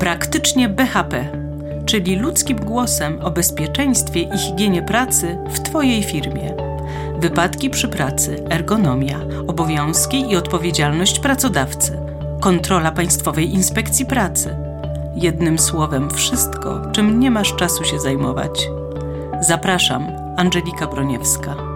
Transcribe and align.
Praktycznie 0.00 0.68
BHP, 0.68 1.24
czyli 1.86 2.16
ludzkim 2.16 2.58
głosem 2.58 3.20
o 3.22 3.30
bezpieczeństwie 3.30 4.20
i 4.20 4.38
higienie 4.38 4.82
pracy 4.82 5.38
w 5.50 5.60
Twojej 5.60 6.02
firmie. 6.02 6.54
Wypadki 7.18 7.70
przy 7.70 7.88
pracy, 7.88 8.44
ergonomia, 8.50 9.20
obowiązki 9.46 10.30
i 10.30 10.36
odpowiedzialność 10.36 11.18
pracodawcy, 11.18 11.98
kontrola 12.40 12.92
Państwowej 12.92 13.54
Inspekcji 13.54 14.06
Pracy. 14.06 14.56
Jednym 15.14 15.58
słowem, 15.58 16.10
wszystko, 16.10 16.82
czym 16.92 17.20
nie 17.20 17.30
masz 17.30 17.56
czasu 17.56 17.84
się 17.84 18.00
zajmować. 18.00 18.68
Zapraszam, 19.40 20.06
Angelika 20.36 20.86
Broniewska. 20.86 21.69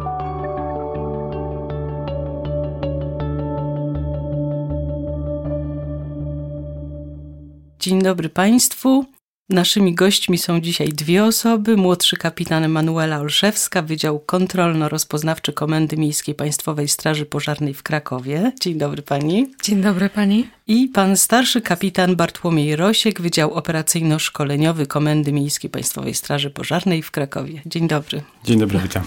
Dzień 7.85 8.03
dobry 8.03 8.29
Państwu. 8.29 9.05
Naszymi 9.49 9.95
gośćmi 9.95 10.39
są 10.39 10.61
dzisiaj 10.61 10.89
dwie 10.89 11.25
osoby. 11.25 11.77
Młodszy 11.77 12.17
kapitan 12.17 12.65
Emanuela 12.65 13.19
Olszewska, 13.19 13.83
Wydział 13.83 14.21
Kontrolno-Rozpoznawczy 14.27 15.53
Komendy 15.53 15.97
Miejskiej 15.97 16.35
Państwowej 16.35 16.89
Straży 16.89 17.27
Pożarnej 17.27 17.75
w 17.75 17.83
Krakowie. 17.83 18.53
Dzień 18.61 18.79
dobry 18.79 19.03
pani. 19.03 19.51
Dzień 19.63 19.83
dobry 19.83 20.11
pani. 20.11 20.49
I 20.67 20.89
pan 20.89 21.17
starszy 21.17 21.61
kapitan 21.61 22.17
Bartłomiej 22.17 22.77
Rosiek, 22.77 23.21
Wydział 23.21 23.55
Operacyjno-Szkoleniowy 23.55 24.87
Komendy 24.87 25.33
Miejskiej 25.33 25.71
Państwowej 25.71 26.15
Straży 26.15 26.51
Pożarnej 26.51 27.03
w 27.03 27.11
Krakowie. 27.11 27.63
Dzień 27.67 27.89
dobry. 27.89 28.23
Dzień 28.45 28.59
dobry, 28.59 28.79
witam. 28.79 29.03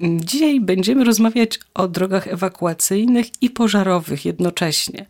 Dzisiaj 0.00 0.60
będziemy 0.60 1.04
rozmawiać 1.04 1.58
o 1.74 1.88
drogach 1.88 2.28
ewakuacyjnych 2.28 3.26
i 3.42 3.50
pożarowych 3.50 4.24
jednocześnie. 4.24 5.06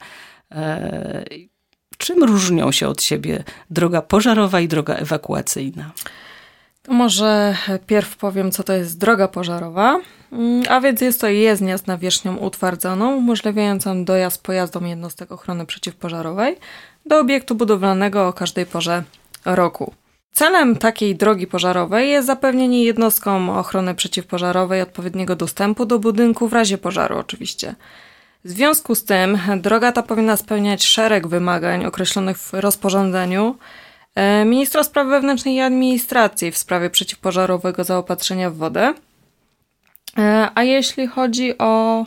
Eee, 1.96 2.06
Czym 2.06 2.24
różnią 2.24 2.73
się 2.73 2.88
od 2.88 3.02
siebie 3.02 3.45
droga 3.70 4.02
pożarowa 4.02 4.60
i 4.60 4.68
droga 4.68 4.95
ewakuacyjna? 4.95 5.91
Może 6.88 7.56
pierw 7.86 8.16
powiem, 8.16 8.50
co 8.50 8.62
to 8.62 8.72
jest 8.72 8.98
droga 8.98 9.28
pożarowa. 9.28 10.00
Mm, 10.33 10.62
a 10.69 10.80
więc 10.80 11.00
jest 11.00 11.20
to 11.20 11.28
jezdnia 11.28 11.78
z 11.78 11.86
nawierzchnią 11.86 12.36
utwardzoną, 12.36 13.16
umożliwiającą 13.16 14.05
dojazd 14.05 14.42
pojazdom 14.42 14.86
jednostek 14.86 15.33
ochrony 15.33 15.66
przeciwpożarowej 15.66 16.56
do 17.06 17.19
obiektu 17.20 17.55
budowlanego 17.55 18.28
o 18.28 18.33
każdej 18.33 18.66
porze 18.66 19.03
roku. 19.44 19.94
Celem 20.33 20.77
takiej 20.77 21.16
drogi 21.16 21.47
pożarowej 21.47 22.10
jest 22.10 22.27
zapewnienie 22.27 22.84
jednostkom 22.84 23.50
ochrony 23.50 23.94
przeciwpożarowej 23.94 24.83
odpowiedniego 24.83 25.36
dostępu 25.36 25.86
do 25.86 25.98
budynku 25.98 26.48
w 26.48 26.53
razie 26.53 26.78
pożaru, 26.78 27.19
oczywiście. 27.19 27.75
W 28.47 28.50
związku 28.50 28.94
z 28.94 29.05
tym 29.05 29.39
droga 29.56 29.92
ta 29.92 30.02
powinna 30.02 30.36
spełniać 30.36 30.84
szereg 30.84 31.27
wymagań 31.27 31.84
określonych 31.84 32.39
w 32.39 32.55
rozporządzeniu 32.55 33.56
e, 34.14 34.44
ministra 34.44 34.84
spraw 34.84 35.06
wewnętrznych 35.06 35.55
i 35.55 35.61
administracji 35.61 36.50
w 36.50 36.56
sprawie 36.56 36.91
przeciwpożarowego 36.91 37.84
zaopatrzenia 37.84 38.50
w 38.50 38.56
wodę. 38.56 38.94
E, 40.19 40.48
a 40.55 40.62
jeśli 40.62 41.06
chodzi 41.06 41.58
o 41.58 42.05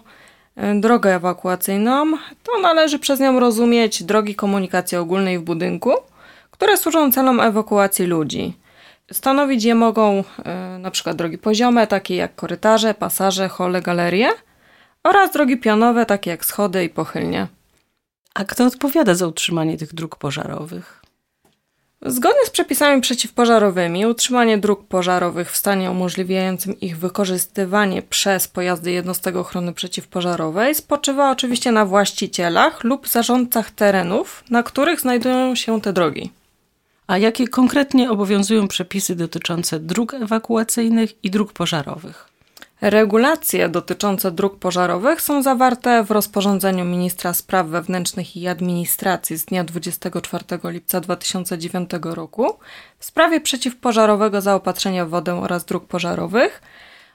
e, 0.55 0.75
drogę 0.79 1.15
ewakuacyjną, 1.15 2.11
to 2.43 2.61
należy 2.61 2.99
przez 2.99 3.19
nią 3.19 3.39
rozumieć 3.39 4.03
drogi 4.03 4.35
komunikacji 4.35 4.97
ogólnej 4.97 5.39
w 5.39 5.41
budynku, 5.41 5.91
które 6.51 6.77
służą 6.77 7.11
celom 7.11 7.39
ewakuacji 7.39 8.05
ludzi. 8.05 8.53
Stanowić 9.11 9.63
je 9.63 9.75
mogą 9.75 10.23
np. 10.75 11.13
drogi 11.13 11.37
poziome, 11.37 11.87
takie 11.87 12.15
jak 12.15 12.35
korytarze, 12.35 12.93
pasaże, 12.93 13.49
hole, 13.49 13.81
galerie– 13.81 14.29
oraz 15.03 15.31
drogi 15.31 15.57
pionowe, 15.57 16.05
takie 16.05 16.29
jak 16.29 16.45
schody 16.45 16.83
i 16.83 16.89
pochylnie. 16.89 17.47
A 18.33 18.45
kto 18.45 18.65
odpowiada 18.65 19.15
za 19.15 19.27
utrzymanie 19.27 19.77
tych 19.77 19.93
dróg 19.93 20.15
pożarowych? 20.15 20.99
Zgodnie 22.01 22.45
z 22.45 22.49
przepisami 22.49 23.01
przeciwpożarowymi, 23.01 24.05
utrzymanie 24.05 24.57
dróg 24.57 24.87
pożarowych 24.87 25.51
w 25.51 25.57
stanie 25.57 25.91
umożliwiającym 25.91 26.79
ich 26.79 26.97
wykorzystywanie 26.97 28.01
przez 28.01 28.47
pojazdy 28.47 28.91
jednostek 28.91 29.35
ochrony 29.35 29.73
przeciwpożarowej 29.73 30.75
spoczywa 30.75 31.31
oczywiście 31.31 31.71
na 31.71 31.85
właścicielach 31.85 32.83
lub 32.83 33.07
zarządcach 33.07 33.71
terenów, 33.71 34.43
na 34.49 34.63
których 34.63 35.01
znajdują 35.01 35.55
się 35.55 35.81
te 35.81 35.93
drogi. 35.93 36.31
A 37.07 37.17
jakie 37.17 37.47
konkretnie 37.47 38.11
obowiązują 38.11 38.67
przepisy 38.67 39.15
dotyczące 39.15 39.79
dróg 39.79 40.13
ewakuacyjnych 40.13 41.23
i 41.23 41.31
dróg 41.31 41.53
pożarowych? 41.53 42.29
Regulacje 42.81 43.69
dotyczące 43.69 44.31
dróg 44.31 44.59
pożarowych 44.59 45.21
są 45.21 45.43
zawarte 45.43 46.03
w 46.03 46.11
rozporządzeniu 46.11 46.85
ministra 46.85 47.33
spraw 47.33 47.67
wewnętrznych 47.67 48.37
i 48.37 48.47
administracji 48.47 49.37
z 49.37 49.45
dnia 49.45 49.63
24 49.63 50.45
lipca 50.63 51.01
2009 51.01 51.89
roku 52.03 52.53
w 52.99 53.05
sprawie 53.05 53.41
przeciwpożarowego 53.41 54.41
zaopatrzenia 54.41 55.05
w 55.05 55.09
wodę 55.09 55.35
oraz 55.41 55.65
dróg 55.65 55.85
pożarowych, 55.85 56.61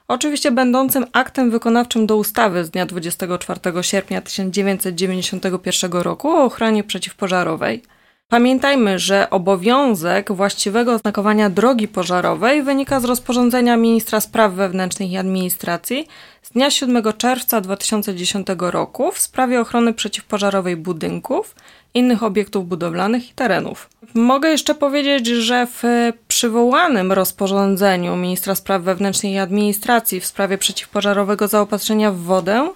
oczywiście 0.07 0.51
będącym 0.51 1.05
aktem 1.13 1.51
wykonawczym 1.51 2.07
do 2.07 2.17
ustawy 2.17 2.65
z 2.65 2.69
dnia 2.69 2.85
24 2.85 3.59
sierpnia 3.83 4.21
1991 4.21 5.91
roku 5.91 6.29
o 6.29 6.43
ochronie 6.43 6.83
przeciwpożarowej. 6.83 7.94
Pamiętajmy, 8.29 8.99
że 8.99 9.29
obowiązek 9.29 10.31
właściwego 10.31 10.93
oznakowania 10.93 11.49
drogi 11.49 11.87
pożarowej 11.87 12.63
wynika 12.63 12.99
z 12.99 13.05
rozporządzenia 13.05 13.77
ministra 13.77 14.19
spraw 14.19 14.53
wewnętrznych 14.53 15.11
i 15.11 15.17
administracji 15.17 16.07
z 16.41 16.49
dnia 16.49 16.71
7 16.71 17.03
czerwca 17.17 17.61
2010 17.61 18.47
roku 18.59 19.11
w 19.11 19.19
sprawie 19.19 19.61
ochrony 19.61 19.93
przeciwpożarowej 19.93 20.75
budynków, 20.75 21.55
innych 21.93 22.23
obiektów 22.23 22.67
budowlanych 22.67 23.29
i 23.29 23.33
terenów. 23.33 23.89
Mogę 24.13 24.49
jeszcze 24.49 24.75
powiedzieć, 24.75 25.27
że 25.27 25.67
w 25.67 25.83
przywołanym 26.27 27.11
rozporządzeniu 27.11 28.15
ministra 28.15 28.55
spraw 28.55 28.81
wewnętrznych 28.81 29.33
i 29.33 29.37
administracji 29.37 30.19
w 30.19 30.25
sprawie 30.25 30.57
przeciwpożarowego 30.57 31.47
zaopatrzenia 31.47 32.11
w 32.11 32.17
wodę 32.17 32.69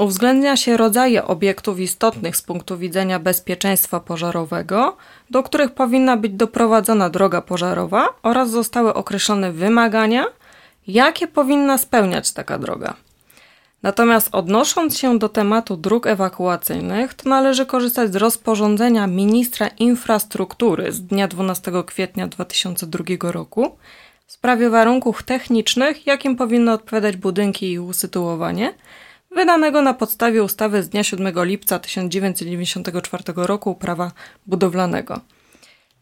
Uwzględnia 0.00 0.56
się 0.56 0.76
rodzaje 0.76 1.24
obiektów 1.24 1.80
istotnych 1.80 2.36
z 2.36 2.42
punktu 2.42 2.78
widzenia 2.78 3.18
bezpieczeństwa 3.18 4.00
pożarowego, 4.00 4.96
do 5.30 5.42
których 5.42 5.70
powinna 5.70 6.16
być 6.16 6.32
doprowadzona 6.32 7.10
droga 7.10 7.42
pożarowa 7.42 8.08
oraz 8.22 8.50
zostały 8.50 8.94
określone 8.94 9.52
wymagania, 9.52 10.24
jakie 10.86 11.26
powinna 11.26 11.78
spełniać 11.78 12.32
taka 12.32 12.58
droga. 12.58 12.94
Natomiast 13.82 14.28
odnosząc 14.32 14.98
się 14.98 15.18
do 15.18 15.28
tematu 15.28 15.76
dróg 15.76 16.06
ewakuacyjnych, 16.06 17.14
to 17.14 17.28
należy 17.28 17.66
korzystać 17.66 18.12
z 18.12 18.16
rozporządzenia 18.16 19.06
ministra 19.06 19.68
infrastruktury 19.68 20.92
z 20.92 21.00
dnia 21.00 21.28
12 21.28 21.72
kwietnia 21.86 22.26
2002 22.26 23.32
roku 23.32 23.76
w 24.26 24.32
sprawie 24.32 24.70
warunków 24.70 25.22
technicznych, 25.22 26.06
jakim 26.06 26.36
powinny 26.36 26.72
odpowiadać 26.72 27.16
budynki 27.16 27.72
i 27.72 27.78
usytuowanie– 27.78 28.74
wydanego 29.30 29.82
na 29.82 29.94
podstawie 29.94 30.42
ustawy 30.42 30.82
z 30.82 30.88
dnia 30.88 31.04
7 31.04 31.44
lipca 31.44 31.78
1994 31.78 33.24
roku 33.36 33.74
prawa 33.74 34.12
budowlanego. 34.46 35.20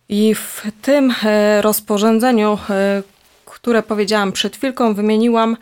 I 0.08 0.34
w 0.34 0.62
tym 0.82 1.14
e, 1.24 1.62
rozporządzeniu, 1.62 2.58
e, 2.70 3.02
które 3.44 3.82
powiedziałam 3.82 4.32
przed 4.32 4.56
chwilką, 4.56 4.94
wymieniłam, 4.94 5.56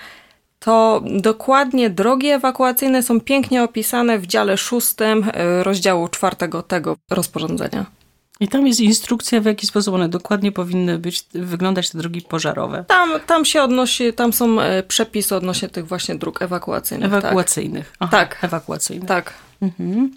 to 0.59 1.03
dokładnie 1.06 1.91
drogi 1.91 2.28
ewakuacyjne 2.28 3.03
są 3.03 3.21
pięknie 3.21 3.62
opisane 3.62 4.19
w 4.19 4.26
dziale 4.26 4.56
szóstym 4.56 5.26
e, 5.32 5.62
rozdziału 5.65 6.09
czwartego 6.09 6.62
tego 6.62 6.97
rozporządzenia. 7.10 7.96
I 8.41 8.49
tam 8.49 8.67
jest 8.67 8.81
instrukcja, 8.81 9.41
w 9.41 9.45
jaki 9.45 9.67
sposób 9.67 9.95
one 9.95 10.09
dokładnie 10.09 10.53
powinny 10.53 10.99
być, 10.99 11.25
wyglądać 11.35 11.91
te 11.91 11.99
drogi 11.99 12.23
pożarowe. 12.23 12.85
Tam, 12.89 13.11
tam 13.27 13.45
się 13.45 13.63
odnosi, 13.63 14.13
tam 14.13 14.33
są 14.33 14.61
e, 14.61 14.83
przepisy 14.83 15.37
odnośnie 15.37 15.69
tych 15.69 15.87
właśnie 15.87 16.15
dróg 16.15 16.43
ewakuacyjnych. 16.43 17.11
Tak. 17.11 17.25
Ewakuacyjnych. 17.25 17.87
Tak. 17.87 17.97
Aha, 18.01 18.11
tak. 18.11 18.45
Ewakuacyjnych. 18.45 19.09
Tak. 19.09 19.35
Mhm. 19.63 20.11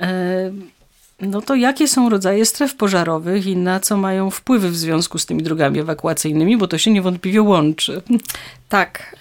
E, 0.00 0.50
no 1.20 1.42
to 1.42 1.54
jakie 1.54 1.88
są 1.88 2.08
rodzaje 2.08 2.46
stref 2.46 2.74
pożarowych 2.74 3.46
i 3.46 3.56
na 3.56 3.80
co 3.80 3.96
mają 3.96 4.30
wpływy 4.30 4.70
w 4.70 4.76
związku 4.76 5.18
z 5.18 5.26
tymi 5.26 5.42
drogami 5.42 5.78
ewakuacyjnymi, 5.78 6.56
bo 6.56 6.68
to 6.68 6.78
się 6.78 6.90
niewątpliwie 6.90 7.42
łączy. 7.42 8.02
Tak. 8.68 9.16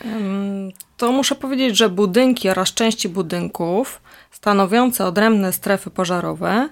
To 0.98 1.12
muszę 1.12 1.36
powiedzieć, 1.36 1.78
że 1.78 1.90
budynki 1.90 2.50
oraz 2.50 2.74
części 2.74 3.10
budynków 3.10 4.02
stanowiące 4.32 5.06
odrębne 5.06 5.54
strefy 5.54 5.90
pożarowe 5.90 6.70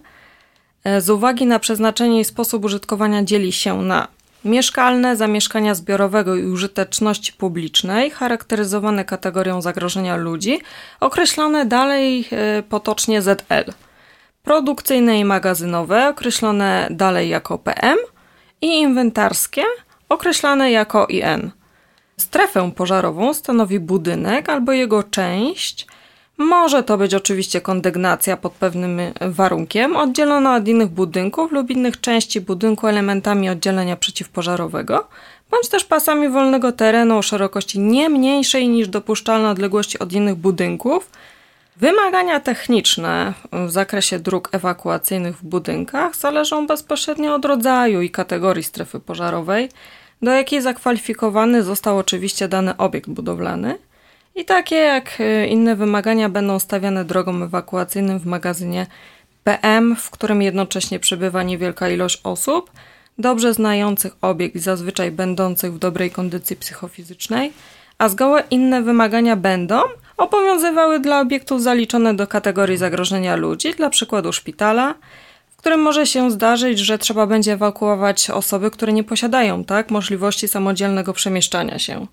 z 1.00 1.10
uwagi 1.10 1.46
na 1.46 1.60
przeznaczenie 1.60 2.20
i 2.20 2.26
sposób 2.26 2.66
użytkowania 2.66 3.24
dzieli 3.24 3.52
się 3.52 3.82
na 3.82 4.08
mieszkalne, 4.46 5.16
zamieszkania 5.16 5.76
zbiorowego 5.76 6.36
i 6.36 6.46
użyteczności 6.46 7.34
publicznej, 7.34 8.12
charakteryzowane 8.12 9.06
kategorią 9.06 9.62
zagrożenia 9.62 10.16
ludzi, 10.16 10.60
określone 11.00 11.66
dalej 11.66 12.28
e, 12.32 12.64
potocznie 12.64 13.22
ZL. 13.22 13.72
Produkcyjne 14.44 15.20
i 15.20 15.26
magazynowe, 15.26 16.10
określone 16.10 16.88
dalej 16.92 17.30
jako 17.30 17.58
PM 17.58 17.98
i 18.62 18.68
inwentarskie, 18.68 19.64
określane 20.10 20.72
jako 20.72 21.08
IN. 21.08 21.52
Strefę 22.18 22.72
pożarową 22.76 23.34
stanowi 23.34 23.80
budynek 23.80 24.50
albo 24.50 24.72
jego 24.72 25.04
część, 25.04 25.88
Może 26.38 26.84
to 26.84 26.98
być 26.98 27.14
oczywiście 27.14 27.62
kondygnacja 27.62 28.38
pod 28.38 28.54
pewnym 28.54 29.00
warunkiem, 29.22 29.96
oddzielona 29.96 30.56
od 30.56 30.68
innych 30.68 30.90
budynków 30.90 31.52
lub 31.52 31.70
innych 31.70 32.02
części 32.02 32.42
budynku 32.42 32.88
elementami 32.88 33.50
oddzielenia 33.50 33.96
przeciwpożarowego, 33.96 35.08
bądź 35.52 35.70
też 35.70 35.84
pasami 35.84 36.30
wolnego 36.30 36.72
terenu 36.72 37.18
o 37.18 37.22
szerokości 37.22 37.80
nie 37.80 38.10
mniejszej 38.10 38.68
niż 38.68 38.88
dopuszczalna 38.88 39.52
odległość 39.52 39.98
od 39.98 40.14
innych 40.14 40.36
budynków. 40.36 41.10
Wymagania 41.78 42.40
techniczne 42.40 43.34
w 43.52 43.72
zakresie 43.72 44.20
dróg 44.20 44.50
ewakuacyjnych 44.52 45.38
w 45.38 45.44
budynkach 45.44 46.16
zależą 46.16 46.68
bezpośrednio 46.68 47.36
od 47.36 47.46
rodzaju 47.46 48.02
i 48.02 48.10
kategorii 48.10 48.64
strefy 48.64 49.00
pożarowej, 49.00 49.70
do 50.22 50.32
jakiej 50.32 50.62
zakwalifikowany 50.62 51.64
został 51.64 51.98
oczywiście 51.98 52.48
dany 52.48 52.78
obiekt 52.78 53.10
budowlany. 53.10 53.87
I 54.38 54.46
takie 54.46 54.76
jak 54.76 55.18
e, 55.20 55.48
inne 55.48 55.76
wymagania 55.76 56.30
będą 56.30 56.60
stawiane 56.60 57.06
drogom 57.06 57.44
ewakuacyjnym 57.44 58.20
w 58.20 58.26
magazynie 58.26 58.88
PM, 59.44 59.96
w 59.96 60.10
którym 60.10 60.42
jednocześnie 60.42 61.00
przebywa 61.00 61.44
niewielka 61.44 61.90
ilość 61.90 62.22
osób, 62.24 62.72
dobrze 63.18 63.54
znających 63.54 64.16
obiekt 64.22 64.56
i 64.56 64.60
zazwyczaj 64.60 65.12
będących 65.12 65.74
w 65.74 65.80
dobrej 65.80 66.12
kondycji 66.12 66.56
psychofizycznej, 66.56 67.54
a 67.98 68.10
zgoła 68.10 68.42
inne 68.42 68.82
wymagania 68.82 69.36
będą 69.36 69.82
obowiązywały 70.18 71.00
dla 71.00 71.20
obiektów 71.20 71.62
zaliczone 71.62 72.14
do 72.14 72.28
kategorii 72.28 72.78
zagrożenia 72.78 73.36
ludzi, 73.36 73.74
dla 73.74 73.90
przykładu 73.90 74.34
szpitala, 74.34 74.96
w 75.50 75.56
którym 75.56 75.80
może 75.80 76.08
się 76.08 76.32
zdarzyć, 76.32 76.80
że 76.80 76.98
trzeba 76.98 77.28
będzie 77.28 77.54
ewakuować 77.54 78.30
osoby, 78.30 78.72
które 78.72 78.94
nie 78.94 79.04
posiadają 79.04 79.64
tak 79.64 79.92
możliwości 79.92 80.48
samodzielnego 80.48 81.14
przemieszczania 81.14 81.80
się. 81.80 82.08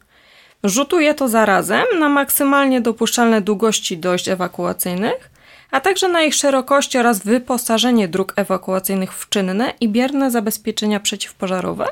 Rzutuje 0.65 1.15
to 1.15 1.29
zarazem 1.29 1.85
na 1.99 2.09
maksymalnie 2.09 2.81
dopuszczalne 2.81 3.41
długości 3.41 3.99
dojść 3.99 4.29
ewakuacyjnych, 4.29 5.31
a 5.71 5.81
także 5.81 6.09
na 6.09 6.23
ich 6.23 6.35
szerokości 6.35 6.99
oraz 6.99 7.19
wyposażenie 7.19 8.09
dróg 8.09 8.33
ewakuacyjnych 8.37 9.13
w 9.13 9.29
czynne 9.29 9.75
i 9.81 9.89
bierne 9.89 10.31
zabezpieczenia 10.31 11.01
przeciwpożarowe, 11.01 11.85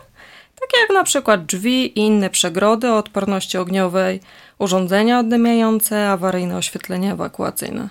takie 0.60 0.80
jak 0.80 0.90
na 0.90 1.04
przykład 1.04 1.46
drzwi 1.46 1.86
i 1.86 2.00
inne 2.00 2.30
przegrody 2.30 2.88
o 2.88 2.96
odporności 2.96 3.58
ogniowej, 3.58 4.20
urządzenia 4.58 5.18
oddymiające, 5.18 6.08
awaryjne 6.08 6.56
oświetlenie 6.56 7.12
ewakuacyjne. 7.12 7.88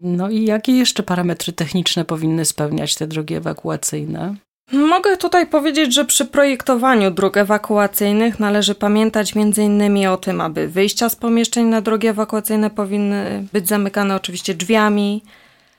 No 0.00 0.30
i 0.30 0.44
jakie 0.44 0.72
jeszcze 0.72 1.02
parametry 1.02 1.52
techniczne 1.52 2.04
powinny 2.04 2.44
spełniać 2.44 2.94
te 2.94 3.06
drogi 3.06 3.34
ewakuacyjne? 3.34 4.34
Mogę 4.72 5.16
tutaj 5.16 5.46
powiedzieć, 5.46 5.94
że 5.94 6.04
przy 6.04 6.24
projektowaniu 6.24 7.10
dróg 7.10 7.36
ewakuacyjnych 7.36 8.40
należy 8.40 8.74
pamiętać 8.74 9.32
m.in. 9.36 10.06
o 10.06 10.16
tym, 10.16 10.40
aby 10.40 10.68
wyjścia 10.68 11.08
z 11.08 11.16
pomieszczeń 11.16 11.66
na 11.66 11.80
drogi 11.80 12.06
ewakuacyjne 12.06 12.70
powinny 12.70 13.44
być 13.52 13.68
zamykane 13.68 14.16
oczywiście 14.16 14.54
drzwiami. 14.54 15.22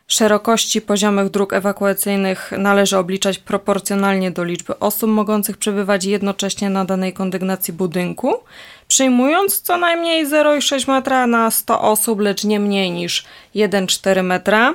Szerokości 0.08 0.82
poziomych 0.82 1.30
dróg 1.30 1.54
ewakuacyjnych 1.54 2.52
należy 2.58 2.98
obliczać 2.98 3.38
proporcjonalnie 3.38 4.32
do 4.32 4.44
liczby 4.44 4.80
osób 4.80 5.10
mogących 5.10 5.58
przebywać 5.58 6.06
jednocześnie 6.06 6.70
na 6.70 6.86
danej 6.86 7.14
kondygnacji 7.14 7.74
budynku, 7.74 8.34
przyjmując 8.88 9.62
co 9.62 9.78
najmniej 9.78 10.26
0,6 10.28 10.88
metra 10.88 11.28
na 11.28 11.52
100 11.52 11.82
osób, 11.82 12.20
lecz 12.20 12.44
nie 12.44 12.60
mniej 12.60 12.92
niż 12.92 13.26
1,4 13.56 14.24
metra. 14.24 14.74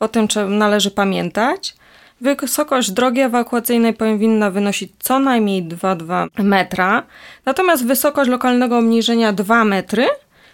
O 0.00 0.08
tym 0.08 0.28
należy 0.48 0.90
pamiętać. 0.90 1.74
Wysokość 2.20 2.90
drogi 2.90 3.20
ewakuacyjnej 3.20 3.94
powinna 3.94 4.50
wynosić 4.50 4.92
co 4.98 5.18
najmniej 5.18 5.64
2,2 5.64 6.28
metra, 6.38 7.02
natomiast 7.44 7.86
wysokość 7.86 8.30
lokalnego 8.30 8.78
obniżenia 8.78 9.32
2 9.32 9.64
metry, 9.64 10.06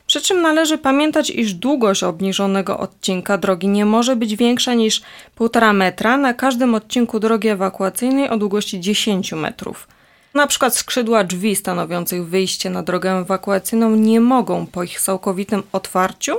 przy 0.07 0.21
czym 0.21 0.43
należy 0.43 0.79
pamiętać, 0.79 1.31
iż 1.31 1.55
długość 1.55 2.03
obniżonego 2.03 2.79
odcinka 2.79 3.39
drogi 3.39 3.69
nie 3.69 3.85
może 3.85 4.17
być 4.17 4.37
większa 4.37 4.75
niż 4.75 5.03
1,5 5.39 5.75
metra 5.75 6.17
na 6.17 6.35
każdym 6.35 6.75
odcinku 6.75 7.21
drogi 7.21 7.49
ewakuacyjnej 7.49 8.29
o 8.29 8.37
długości 8.37 8.81
10 8.81 9.33
metrów. 9.33 9.89
Na 10.35 10.47
przykład 10.47 10.77
skrzydła 10.77 11.25
drzwi 11.25 11.57
stanowiących 11.57 12.27
wyjście 12.27 12.71
na 12.71 12.83
drogę 12.83 13.13
ewakuacyjną 13.13 13.97
nie 13.97 14.21
mogą 14.21 14.67
po 14.67 14.83
ich 14.83 15.01
całkowitym 15.01 15.63
otwarciu 15.73 16.37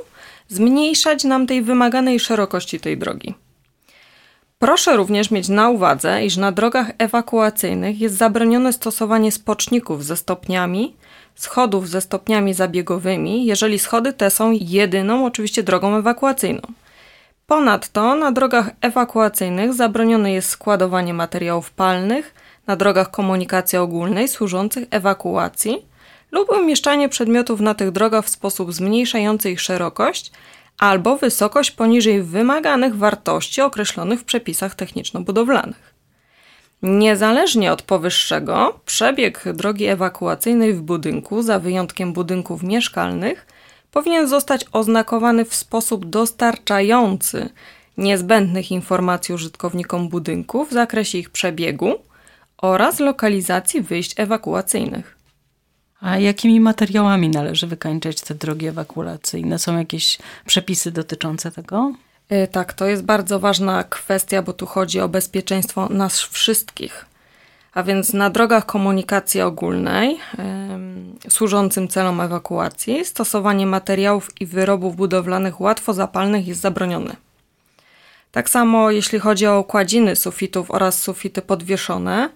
zmniejszać 0.48 1.24
nam 1.24 1.48
tej 1.48 1.62
wymaganej 1.62 2.20
szerokości 2.20 2.80
tej 2.80 2.98
drogi. 2.98 3.34
Proszę 4.62 4.98
również 4.98 5.32
mieć 5.32 5.50
na 5.50 5.70
uwadze, 5.70 6.26
iż 6.26 6.38
na 6.38 6.52
drogach 6.52 6.92
ewakuacyjnych 6.98 8.00
jest 8.00 8.18
zabronione 8.18 8.74
stosowanie 8.74 9.32
spoczników 9.32 10.06
ze 10.06 10.18
stopniami, 10.18 10.96
schodów 11.36 11.90
ze 11.90 12.02
stopniami 12.02 12.54
zabiegowymi, 12.54 13.46
jeżeli 13.46 13.80
schody 13.80 14.14
te 14.14 14.30
są 14.30 14.52
jedyną 14.52 15.26
oczywiście 15.26 15.64
drogą 15.64 15.96
ewakuacyjną. 15.98 16.62
Ponadto 17.48 18.16
na 18.16 18.32
drogach 18.32 18.70
ewakuacyjnych 18.82 19.74
zabronione 19.74 20.32
jest 20.32 20.50
składowanie 20.50 21.14
materiałów 21.14 21.72
palnych 21.72 22.34
na 22.68 22.76
drogach 22.76 23.12
komunikacji 23.12 23.78
ogólnej 23.78 24.28
służących 24.28 24.88
ewakuacji 24.92 25.86
lub 26.32 26.50
umieszczanie 26.50 27.10
przedmiotów 27.10 27.60
na 27.62 27.74
tych 27.74 27.92
drogach 27.92 28.26
w 28.26 28.30
sposób 28.30 28.74
zmniejszający 28.74 29.52
ich 29.52 29.62
szerokość, 29.62 30.32
albo 30.82 31.18
wysokość 31.18 31.72
poniżej 31.72 32.24
wymaganych 32.24 32.96
wartości 32.96 33.62
określonych 33.62 34.20
w 34.20 34.24
przepisach 34.24 34.76
techniczno-budowlanych. 34.76 35.94
Niezależnie 36.82 37.72
od 37.72 37.82
powyższego, 37.82 38.80
przebieg 38.86 39.44
drogi 39.54 39.86
ewakuacyjnej 39.86 40.74
w 40.74 40.82
budynku, 40.82 41.42
za 41.42 41.60
wyjątkiem 41.60 42.14
budynków 42.14 42.64
mieszkalnych, 42.64 43.46
powinien 43.92 44.28
zostać 44.28 44.66
oznakowany 44.72 45.46
w 45.46 45.56
sposób 45.56 46.06
dostarczający 46.06 47.50
niezbędnych 47.98 48.72
informacji 48.72 49.36
użytkownikom 49.36 50.10
budynku 50.10 50.66
w 50.66 50.72
zakresie 50.72 51.18
ich 51.18 51.30
przebiegu 51.30 51.94
oraz 52.58 53.00
lokalizacji 53.00 53.82
wyjść 53.82 54.14
ewakuacyjnych. 54.18 55.21
A 56.02 56.18
jakimi 56.18 56.60
materiałami 56.60 57.30
należy 57.30 57.68
wykańczać 57.68 58.22
te 58.22 58.36
drogi 58.36 58.68
ewakuacyjne? 58.68 59.60
Są 59.60 59.78
jakieś 59.78 60.18
przepisy 60.46 60.92
dotyczące 60.92 61.52
tego? 61.52 61.94
E, 62.30 62.48
tak, 62.48 62.74
to 62.74 62.86
jest 62.86 63.04
bardzo 63.04 63.40
ważna 63.40 63.84
kwestia, 63.84 64.42
bo 64.42 64.54
tu 64.54 64.66
chodzi 64.66 65.00
o 65.00 65.10
bezpieczeństwo 65.10 65.90
nas 65.90 66.22
wszystkich. 66.22 67.06
A 67.74 67.84
więc 67.84 68.14
na 68.14 68.30
drogach 68.30 68.66
komunikacji 68.66 69.42
ogólnej 69.42 70.20
służącym 71.30 71.88
celom 71.88 72.22
ewakuacji 72.22 73.06
stosowanie 73.06 73.66
materiałów 73.66 74.42
i 74.42 74.46
wyrobów 74.46 74.96
budowlanych 74.96 75.62
łatwo 75.62 75.94
zapalnych 75.94 76.48
jest 76.48 76.62
zabronione. 76.62 77.16
Tak 78.32 78.50
samo 78.50 78.92
jeśli 78.92 79.20
chodzi 79.20 79.48
o 79.48 79.58
okładziny 79.58 80.16
sufitów 80.16 80.72
oraz 80.72 81.02
sufity 81.02 81.42
podwieszone, 81.42 82.30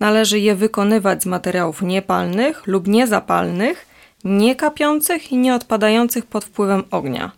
Należy 0.00 0.38
je 0.38 0.54
wykonywać 0.54 1.22
z 1.22 1.26
materiałów 1.26 1.82
niepalnych 1.82 2.66
lub 2.66 2.88
niezapalnych, 2.88 3.86
niekapiących 4.24 5.32
i 5.32 5.36
nieodpadających 5.36 6.26
pod 6.26 6.44
wpływem 6.44 6.82
ognia. 6.90 7.32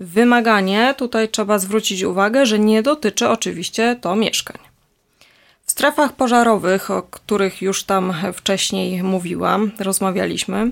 Wymaganie 0.00 0.94
tutaj 0.98 1.28
trzeba 1.28 1.58
zwrócić 1.58 2.02
uwagę, 2.02 2.46
że 2.46 2.58
nie 2.58 2.82
dotyczy 2.82 3.28
oczywiście 3.28 3.96
to 4.00 4.16
mieszkań. 4.16 4.58
W 5.66 5.70
strefach 5.70 6.12
pożarowych, 6.12 6.90
o 6.90 7.02
których 7.02 7.62
już 7.62 7.84
tam 7.84 8.14
wcześniej 8.34 9.02
mówiłam, 9.02 9.70
rozmawialiśmy, 9.78 10.70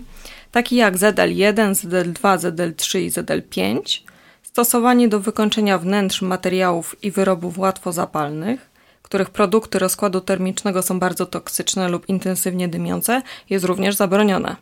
takie 0.52 0.76
jak 0.76 0.96
ZL1, 0.96 1.72
ZL2, 1.72 2.38
ZL3 2.38 2.98
i 2.98 3.10
ZL5, 3.10 4.00
stosowanie 4.42 5.08
do 5.08 5.20
wykończenia 5.20 5.78
wnętrz 5.78 6.22
materiałów 6.22 7.04
i 7.04 7.10
wyrobów 7.10 7.58
łatwo 7.58 7.92
zapalnych, 7.92 8.71
których 9.12 9.30
produkty 9.30 9.78
rozkładu 9.78 10.20
termicznego 10.20 10.82
są 10.82 10.98
bardzo 10.98 11.26
toksyczne 11.26 11.88
lub 11.88 12.08
intensywnie 12.08 12.68
dymiące, 12.68 13.22
jest 13.50 13.64
również 13.64 13.94
zabronione. 13.94 14.56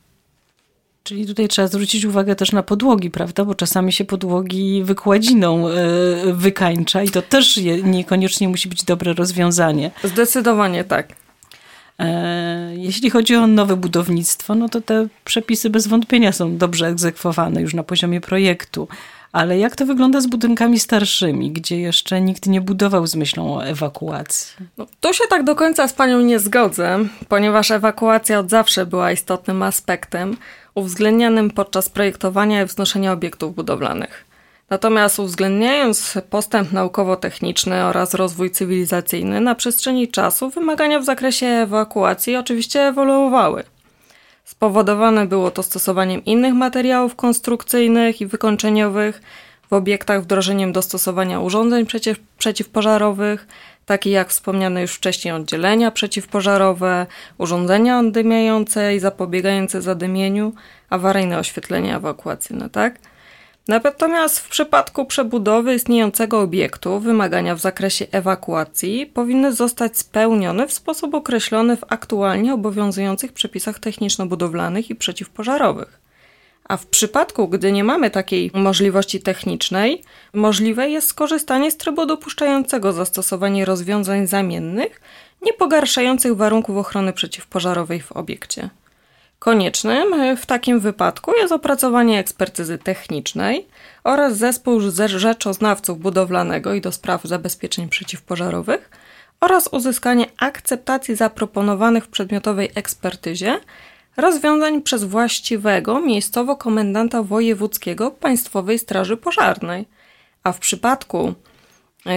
Czyli 1.02 1.26
tutaj 1.26 1.48
trzeba 1.48 1.68
zwrócić 1.68 2.04
uwagę 2.04 2.36
też 2.36 2.52
na 2.52 2.62
podłogi, 2.62 3.10
prawda? 3.10 3.44
Bo 3.44 3.54
czasami 3.54 3.92
się 3.92 4.04
podłogi 4.04 4.82
wykładziną 4.84 5.68
e, 5.68 5.72
wykańcza 6.32 7.02
i 7.02 7.08
to 7.08 7.22
też 7.22 7.60
niekoniecznie 7.82 8.48
musi 8.48 8.68
być 8.68 8.84
dobre 8.84 9.14
rozwiązanie. 9.14 9.90
Zdecydowanie 10.04 10.84
tak. 10.84 11.14
E, 11.98 12.72
jeśli 12.76 13.10
chodzi 13.10 13.34
o 13.36 13.46
nowe 13.46 13.76
budownictwo, 13.76 14.54
no 14.54 14.68
to 14.68 14.80
te 14.80 15.06
przepisy 15.24 15.70
bez 15.70 15.86
wątpienia 15.86 16.32
są 16.32 16.56
dobrze 16.56 16.86
egzekwowane 16.86 17.62
już 17.62 17.74
na 17.74 17.82
poziomie 17.82 18.20
projektu. 18.20 18.88
Ale 19.32 19.58
jak 19.58 19.76
to 19.76 19.86
wygląda 19.86 20.20
z 20.20 20.26
budynkami 20.26 20.78
starszymi, 20.78 21.50
gdzie 21.50 21.80
jeszcze 21.80 22.20
nikt 22.20 22.46
nie 22.46 22.60
budował 22.60 23.06
z 23.06 23.14
myślą 23.14 23.56
o 23.56 23.64
ewakuacji? 23.64 24.56
No, 24.78 24.86
tu 25.00 25.12
się 25.14 25.24
tak 25.30 25.44
do 25.44 25.54
końca 25.54 25.88
z 25.88 25.92
panią 25.92 26.20
nie 26.20 26.38
zgodzę, 26.38 26.98
ponieważ 27.28 27.70
ewakuacja 27.70 28.38
od 28.38 28.50
zawsze 28.50 28.86
była 28.86 29.12
istotnym 29.12 29.62
aspektem 29.62 30.36
uwzględnianym 30.74 31.50
podczas 31.50 31.88
projektowania 31.88 32.62
i 32.62 32.66
wznoszenia 32.66 33.12
obiektów 33.12 33.54
budowlanych. 33.54 34.24
Natomiast 34.70 35.18
uwzględniając 35.18 36.18
postęp 36.30 36.72
naukowo-techniczny 36.72 37.84
oraz 37.84 38.14
rozwój 38.14 38.50
cywilizacyjny, 38.50 39.40
na 39.40 39.54
przestrzeni 39.54 40.08
czasu 40.08 40.50
wymagania 40.50 41.00
w 41.00 41.04
zakresie 41.04 41.46
ewakuacji 41.46 42.36
oczywiście 42.36 42.82
ewoluowały. 42.82 43.64
Spowodowane 44.50 45.26
było 45.26 45.50
to 45.50 45.62
stosowaniem 45.62 46.24
innych 46.24 46.54
materiałów 46.54 47.16
konstrukcyjnych 47.16 48.20
i 48.20 48.26
wykończeniowych 48.26 49.22
w 49.70 49.72
obiektach, 49.72 50.22
wdrożeniem 50.22 50.72
dostosowania 50.72 51.40
urządzeń 51.40 51.86
przeciw, 51.86 52.18
przeciwpożarowych, 52.38 53.46
takie 53.86 54.10
jak 54.10 54.28
wspomniane 54.28 54.82
już 54.82 54.94
wcześniej 54.94 55.34
oddzielenia 55.34 55.90
przeciwpożarowe, 55.90 57.06
urządzenia 57.38 57.98
oddymiające 57.98 58.96
i 58.96 59.00
zapobiegające 59.00 59.82
zadymieniu, 59.82 60.52
awaryjne 60.90 61.38
oświetlenie 61.38 61.96
ewakuacyjne, 61.96 62.70
tak? 62.70 62.98
Natomiast 63.68 64.38
w 64.38 64.48
przypadku 64.48 65.04
przebudowy 65.06 65.74
istniejącego 65.74 66.40
obiektu 66.40 67.00
wymagania 67.00 67.54
w 67.54 67.60
zakresie 67.60 68.06
ewakuacji 68.12 69.06
powinny 69.06 69.52
zostać 69.52 69.98
spełnione 69.98 70.68
w 70.68 70.72
sposób 70.72 71.14
określony 71.14 71.76
w 71.76 71.84
aktualnie 71.88 72.54
obowiązujących 72.54 73.32
przepisach 73.32 73.78
techniczno-budowlanych 73.78 74.90
i 74.90 74.94
przeciwpożarowych. 74.94 76.00
A 76.64 76.76
w 76.76 76.86
przypadku, 76.86 77.48
gdy 77.48 77.72
nie 77.72 77.84
mamy 77.84 78.10
takiej 78.10 78.50
możliwości 78.54 79.20
technicznej, 79.20 80.02
możliwe 80.34 80.90
jest 80.90 81.08
skorzystanie 81.08 81.70
z 81.70 81.76
trybu 81.76 82.06
dopuszczającego 82.06 82.92
zastosowanie 82.92 83.64
rozwiązań 83.64 84.26
zamiennych, 84.26 85.00
nie 85.42 85.52
pogarszających 85.52 86.36
warunków 86.36 86.76
ochrony 86.76 87.12
przeciwpożarowej 87.12 88.00
w 88.00 88.12
obiekcie. 88.12 88.70
Koniecznym 89.40 90.36
w 90.36 90.46
takim 90.46 90.80
wypadku 90.80 91.32
jest 91.36 91.52
opracowanie 91.52 92.18
ekspertyzy 92.18 92.78
technicznej 92.78 93.66
oraz 94.04 94.36
zespół 94.36 94.80
rzeczoznawców 95.06 96.00
budowlanego 96.00 96.74
i 96.74 96.80
do 96.80 96.92
spraw 96.92 97.24
zabezpieczeń 97.24 97.88
przeciwpożarowych 97.88 98.90
oraz 99.40 99.68
uzyskanie 99.72 100.26
akceptacji 100.38 101.16
zaproponowanych 101.16 102.04
w 102.04 102.08
przedmiotowej 102.08 102.70
ekspertyzie 102.74 103.60
rozwiązań 104.16 104.82
przez 104.82 105.04
właściwego 105.04 106.00
miejscowo 106.00 106.56
komendanta 106.56 107.22
wojewódzkiego 107.22 108.10
Państwowej 108.10 108.78
Straży 108.78 109.16
Pożarnej. 109.16 109.88
A 110.44 110.52
w 110.52 110.58
przypadku, 110.58 111.34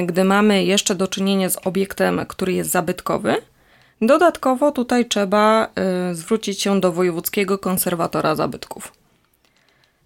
gdy 0.05 0.23
mamy 0.23 0.63
jeszcze 0.63 0.95
do 0.95 1.07
czynienia 1.07 1.49
z 1.49 1.67
obiektem, 1.67 2.25
który 2.27 2.53
jest 2.53 2.71
zabytkowy, 2.71 3.35
Dodatkowo 4.01 4.71
tutaj 4.71 5.05
trzeba 5.05 5.67
y, 6.11 6.15
zwrócić 6.15 6.61
się 6.61 6.79
do 6.79 6.91
wojewódzkiego 6.91 7.57
konserwatora 7.57 8.35
zabytków. 8.35 8.93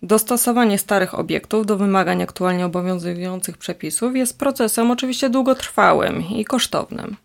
Dostosowanie 0.03 0.77
starych 0.77 1.20
obiektów 1.20 1.65
do 1.65 1.77
wymagań 1.77 2.22
aktualnie 2.22 2.65
obowiązujących 2.65 3.58
przepisów 3.58 4.15
jest 4.15 4.39
procesem 4.39 4.91
oczywiście 4.91 5.29
długotrwałym 5.29 6.29
i 6.29 6.46
kosztownym. 6.46 7.15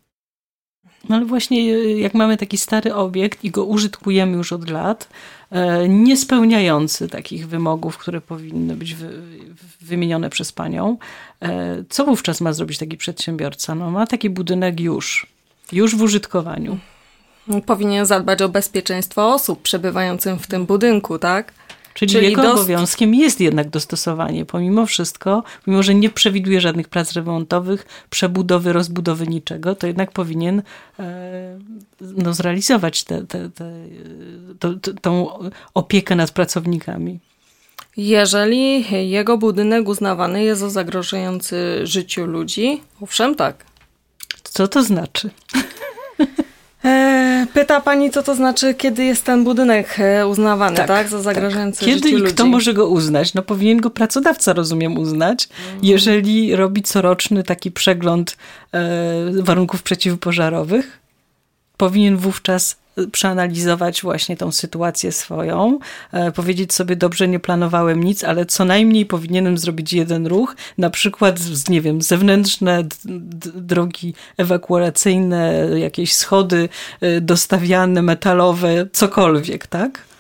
No 1.08 1.16
ale 1.16 1.24
właśnie 1.24 1.74
y, 1.74 1.98
jak 1.98 2.14
mamy 2.14 2.36
taki 2.36 2.58
stary 2.58 2.94
obiekt 2.94 3.44
i 3.44 3.50
go 3.50 3.64
użytkujemy 3.64 4.36
już 4.36 4.52
od 4.52 4.70
lat, 4.70 5.08
e, 5.50 5.88
nie 5.88 6.16
spełniający 6.16 7.08
takich 7.08 7.48
wymogów, 7.48 7.98
które 7.98 8.20
powinny 8.20 8.76
być 8.76 8.96
wymienione 9.80 10.30
przez 10.30 10.52
panią, 10.52 10.96
co 11.88 12.04
wówczas 12.04 12.40
ma 12.40 12.52
zrobić 12.52 12.78
taki 12.78 12.96
przedsiębiorca? 12.96 13.74
No 13.74 13.90
ma 13.90 14.06
taki 14.06 14.30
budynek 14.30 14.80
już, 14.80 15.31
już 15.72 15.96
w 15.96 16.02
użytkowaniu. 16.02 16.78
Powinien 17.66 18.06
zadbać 18.06 18.42
o 18.42 18.48
bezpieczeństwo 18.48 19.34
osób 19.34 19.62
przebywających 19.62 20.40
w 20.40 20.46
tym 20.46 20.66
budynku, 20.66 21.18
tak? 21.18 21.52
Czyli, 21.94 22.12
Czyli 22.12 22.26
jego 22.26 22.42
dost... 22.42 22.58
obowiązkiem 22.58 23.14
jest 23.14 23.40
jednak 23.40 23.68
dostosowanie, 23.70 24.44
pomimo 24.44 24.86
wszystko, 24.86 25.42
mimo 25.66 25.82
że 25.82 25.94
nie 25.94 26.10
przewiduje 26.10 26.60
żadnych 26.60 26.88
prac 26.88 27.12
remontowych, 27.12 27.86
przebudowy, 28.10 28.72
rozbudowy 28.72 29.26
niczego, 29.26 29.74
to 29.74 29.86
jednak 29.86 30.12
powinien 30.12 30.62
e, 30.98 31.58
no, 32.00 32.34
zrealizować 32.34 33.04
te, 33.04 33.26
te, 33.26 33.50
te, 33.50 33.72
to, 34.58 34.74
to, 34.74 34.92
tą 34.94 35.28
opiekę 35.74 36.16
nad 36.16 36.30
pracownikami. 36.30 37.18
Jeżeli 37.96 38.84
jego 39.10 39.38
budynek 39.38 39.88
uznawany 39.88 40.44
jest 40.44 40.60
za 40.60 40.70
zagrażający 40.70 41.86
życiu 41.86 42.26
ludzi, 42.26 42.80
owszem 43.00 43.34
tak. 43.34 43.71
Co 44.42 44.68
to 44.68 44.82
znaczy? 44.82 45.30
E, 46.84 47.46
pyta 47.54 47.80
pani, 47.80 48.10
co 48.10 48.22
to 48.22 48.34
znaczy, 48.34 48.74
kiedy 48.74 49.04
jest 49.04 49.24
ten 49.24 49.44
budynek 49.44 49.96
e, 49.98 50.26
uznawany, 50.26 50.76
tak, 50.76 50.86
tak 50.86 51.08
za 51.08 51.22
zagrażający 51.22 51.80
tak. 51.80 51.88
Kiedy 51.88 52.10
i 52.10 52.12
ludzi? 52.12 52.34
kto 52.34 52.46
może 52.46 52.74
go 52.74 52.88
uznać? 52.88 53.34
No 53.34 53.42
powinien 53.42 53.80
go 53.80 53.90
pracodawca, 53.90 54.52
rozumiem, 54.52 54.98
uznać, 54.98 55.48
mhm. 55.64 55.78
jeżeli 55.82 56.56
robi 56.56 56.82
coroczny 56.82 57.42
taki 57.42 57.70
przegląd 57.70 58.36
e, 58.72 58.80
warunków 59.42 59.82
przeciwpożarowych. 59.82 60.98
Powinien 61.76 62.16
wówczas 62.16 62.76
przeanalizować 63.12 64.02
właśnie 64.02 64.36
tą 64.36 64.52
sytuację 64.52 65.12
swoją, 65.12 65.78
e, 66.12 66.32
powiedzieć 66.32 66.74
sobie, 66.74 66.96
dobrze, 66.96 67.28
nie 67.28 67.40
planowałem 67.40 68.04
nic, 68.04 68.24
ale 68.24 68.46
co 68.46 68.64
najmniej 68.64 69.06
powinienem 69.06 69.58
zrobić 69.58 69.92
jeden 69.92 70.26
ruch, 70.26 70.56
na 70.78 70.90
przykład, 70.90 71.40
nie 71.68 71.80
wiem, 71.80 72.02
zewnętrzne 72.02 72.84
drogi 73.54 74.14
ewakuacyjne, 74.36 75.68
jakieś 75.76 76.12
schody 76.12 76.68
e, 77.00 77.20
dostawiane, 77.20 78.02
metalowe, 78.02 78.86
cokolwiek, 78.92 79.66
tak? 79.66 80.11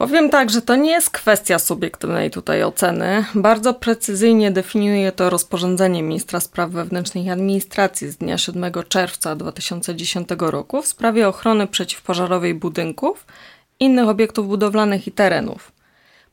Powiem 0.00 0.30
tak, 0.30 0.50
że 0.50 0.62
to 0.62 0.76
nie 0.76 0.90
jest 0.90 1.10
kwestia 1.10 1.58
subiektywnej 1.58 2.30
tutaj 2.30 2.64
oceny. 2.64 3.24
Bardzo 3.34 3.74
precyzyjnie 3.74 4.50
definiuje 4.50 5.12
to 5.12 5.30
rozporządzenie 5.30 6.02
ministra 6.02 6.40
spraw 6.40 6.70
wewnętrznych 6.70 7.24
i 7.24 7.30
administracji 7.30 8.08
z 8.08 8.16
dnia 8.16 8.38
7 8.38 8.72
czerwca 8.88 9.36
2010 9.36 10.28
roku 10.38 10.82
w 10.82 10.86
sprawie 10.86 11.28
ochrony 11.28 11.66
przeciwpożarowej 11.66 12.54
budynków, 12.54 13.26
innych 13.80 14.08
obiektów 14.08 14.48
budowlanych 14.48 15.06
i 15.06 15.12
terenów. 15.12 15.72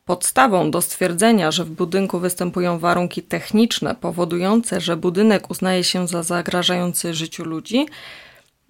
Podstawą 0.04 0.70
do 0.70 0.82
stwierdzenia, 0.82 1.50
że 1.50 1.64
w 1.64 1.70
budynku 1.70 2.18
występują 2.18 2.78
warunki 2.78 3.22
techniczne 3.22 3.94
powodujące, 3.94 4.80
że 4.80 4.96
budynek 4.96 5.50
uznaje 5.50 5.84
się 5.84 6.08
za 6.08 6.22
zagrażający 6.22 7.14
życiu 7.14 7.44
ludzi, 7.44 7.86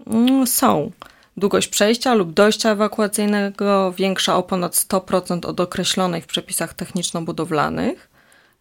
mm, 0.06 0.46
są 0.46 0.90
Długość 1.38 1.68
przejścia 1.68 2.14
lub 2.14 2.32
dojścia 2.32 2.70
ewakuacyjnego 2.70 3.92
większa 3.92 4.36
o 4.36 4.42
ponad 4.42 4.74
100% 4.74 5.46
od 5.46 5.60
określonej 5.60 6.22
w 6.22 6.26
przepisach 6.26 6.74
techniczno-budowlanych. 6.74 8.08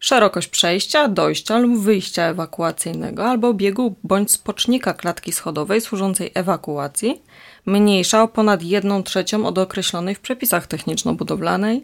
Szerokość 0.00 0.48
przejścia, 0.48 1.08
dojścia 1.08 1.58
lub 1.58 1.78
wyjścia 1.80 2.22
ewakuacyjnego 2.22 3.24
albo 3.24 3.54
biegu 3.54 3.94
bądź 4.04 4.32
spocznika 4.32 4.94
klatki 4.94 5.32
schodowej 5.32 5.80
służącej 5.80 6.30
ewakuacji 6.34 7.22
mniejsza 7.66 8.22
o 8.22 8.28
ponad 8.28 8.62
1 8.62 9.02
trzecią 9.02 9.46
od 9.46 9.58
określonej 9.58 10.14
w 10.14 10.20
przepisach 10.20 10.66
techniczno-budowlanej. 10.66 11.80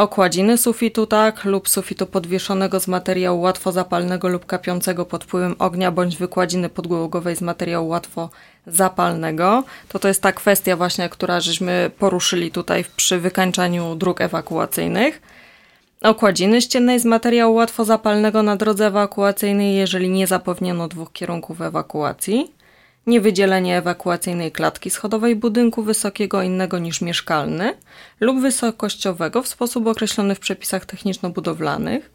Okładziny 0.00 0.58
sufitu 0.58 1.06
tak 1.06 1.44
lub 1.44 1.68
sufitu 1.68 2.06
podwieszonego 2.06 2.80
z 2.80 2.88
materiału 2.88 3.40
łatwo 3.40 3.72
zapalnego 3.72 4.28
lub 4.28 4.46
kapiącego 4.46 5.04
pod 5.04 5.24
wpływem 5.24 5.56
ognia 5.58 5.90
bądź 5.90 6.16
wykładziny 6.16 6.68
podłogowej 6.68 7.36
z 7.36 7.40
materiału 7.40 7.88
łatwo 7.88 8.30
zapalnego, 8.66 9.64
to 9.88 9.98
to 9.98 10.08
jest 10.08 10.22
ta 10.22 10.32
kwestia 10.32 10.76
właśnie, 10.76 11.08
która 11.08 11.40
żeśmy 11.40 11.90
poruszyli 11.98 12.50
tutaj 12.50 12.84
przy 12.96 13.18
wykańczaniu 13.18 13.94
dróg 13.94 14.20
ewakuacyjnych. 14.20 15.22
Okładziny 16.02 16.62
ściennej 16.62 17.00
z 17.00 17.04
materiału 17.04 17.54
łatwo 17.54 17.84
zapalnego 17.84 18.42
na 18.42 18.56
drodze 18.56 18.86
ewakuacyjnej, 18.86 19.76
jeżeli 19.76 20.10
nie 20.10 20.26
zapewniono 20.26 20.88
dwóch 20.88 21.12
kierunków 21.12 21.60
ewakuacji. 21.60 22.59
Niewydzielenie 23.10 23.76
ewakuacyjnej 23.76 24.52
klatki 24.52 24.90
schodowej 24.90 25.36
budynku 25.36 25.82
wysokiego 25.82 26.42
innego 26.42 26.78
niż 26.78 27.00
mieszkalny 27.00 27.74
lub 28.20 28.40
wysokościowego 28.40 29.42
w 29.42 29.48
sposób 29.48 29.86
określony 29.86 30.34
w 30.34 30.40
przepisach 30.40 30.86
techniczno-budowlanych 30.86 32.10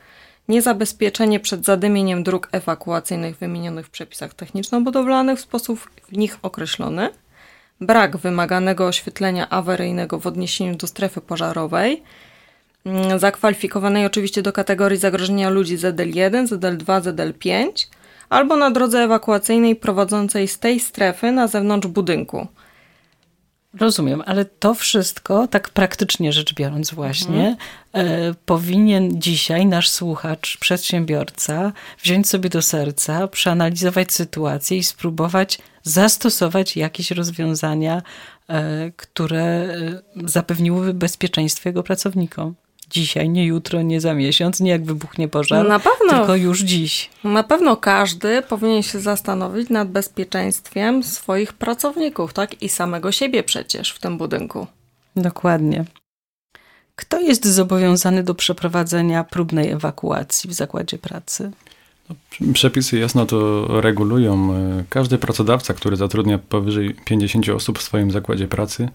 niezabezpieczenie 0.47 1.39
przed 1.39 1.65
zadymieniem 1.65 2.23
dróg 2.23 2.49
ewakuacyjnych 2.51 3.37
wymienionych 3.37 3.85
w 3.85 3.89
przepisach 3.89 4.33
techniczno-budowlanych 4.33 5.37
w 5.37 5.41
sposób 5.41 5.89
w 6.11 6.17
nich 6.17 6.37
określony, 6.41 7.09
brak 7.81 8.17
wymaganego 8.17 8.87
oświetlenia 8.87 9.49
awaryjnego 9.49 10.19
w 10.19 10.27
odniesieniu 10.27 10.75
do 10.75 10.87
strefy 10.87 11.21
pożarowej, 11.21 12.03
mm, 12.85 13.19
zakwalifikowanej 13.19 14.05
oczywiście 14.05 14.41
do 14.41 14.53
kategorii 14.53 14.97
zagrożenia 14.97 15.49
ludzi 15.49 15.77
ZL1, 15.77 16.47
ZL2, 16.47 17.01
ZL5, 17.01 17.87
albo 18.29 18.57
na 18.57 18.71
drodze 18.71 18.99
ewakuacyjnej 18.99 19.75
prowadzącej 19.75 20.47
z 20.47 20.59
tej 20.59 20.79
strefy 20.79 21.31
na 21.31 21.47
zewnątrz 21.47 21.87
budynku– 21.87 22.47
Rozumiem, 23.79 24.23
ale 24.25 24.45
to 24.45 24.73
wszystko, 24.73 25.47
tak 25.47 25.69
praktycznie 25.69 26.33
rzecz 26.33 26.53
biorąc, 26.53 26.93
właśnie, 26.93 27.47
mhm. 27.47 28.07
e, 28.07 28.33
powinien 28.45 29.21
dzisiaj 29.21 29.65
nasz 29.65 29.89
słuchacz, 29.89 30.57
przedsiębiorca, 30.57 31.71
wziąć 32.03 32.29
sobie 32.29 32.49
do 32.49 32.61
serca, 32.61 33.27
przeanalizować 33.27 34.13
sytuację 34.13 34.77
i 34.77 34.83
spróbować 34.83 35.59
zastosować 35.83 36.77
jakieś 36.77 37.11
rozwiązania, 37.11 38.01
e, 38.49 38.91
które 38.91 39.43
e, 39.43 40.01
zapewniłyby 40.25 40.93
bezpieczeństwo 40.93 41.69
jego 41.69 41.83
pracownikom 41.83 42.55
dzisiaj, 42.89 43.29
nie 43.29 43.45
jutro, 43.45 43.81
nie 43.81 44.01
za 44.01 44.13
miesiąc, 44.13 44.59
nie 44.59 44.71
jak 44.71 44.85
wybuchnie 44.85 45.27
pożar, 45.27 45.67
na 45.67 45.79
pewno, 45.79 46.17
tylko 46.17 46.35
już 46.35 46.61
dziś. 46.61 47.09
Na 47.23 47.43
pewno 47.43 47.77
każdy 47.77 48.41
powinien 48.41 48.83
się 48.83 48.99
zastanowić 48.99 49.69
nad 49.69 49.89
bezpieczeństwem 49.89 51.03
swoich 51.03 51.53
pracowników, 51.53 52.33
tak? 52.33 52.61
I 52.61 52.69
samego 52.69 53.11
siebie 53.11 53.43
przecież 53.43 53.91
w 53.91 53.99
tym 53.99 54.17
budynku. 54.17 54.67
Dokładnie. 55.15 55.85
Kto 56.95 57.19
jest 57.19 57.45
zobowiązany 57.45 58.23
do 58.23 58.35
przeprowadzenia 58.35 59.23
próbnej 59.23 59.71
ewakuacji 59.71 60.49
w 60.49 60.53
zakładzie 60.53 60.97
pracy? 60.97 61.51
No, 62.09 62.15
przepisy 62.53 62.99
jasno 62.99 63.25
to 63.25 63.67
regulują. 63.81 64.53
Każdy 64.89 65.17
pracodawca, 65.17 65.73
który 65.73 65.95
zatrudnia 65.95 66.37
powyżej 66.37 66.95
50 67.05 67.49
osób 67.49 67.79
w 67.79 67.81
swoim 67.81 68.11
zakładzie 68.11 68.47
pracy, 68.47 68.89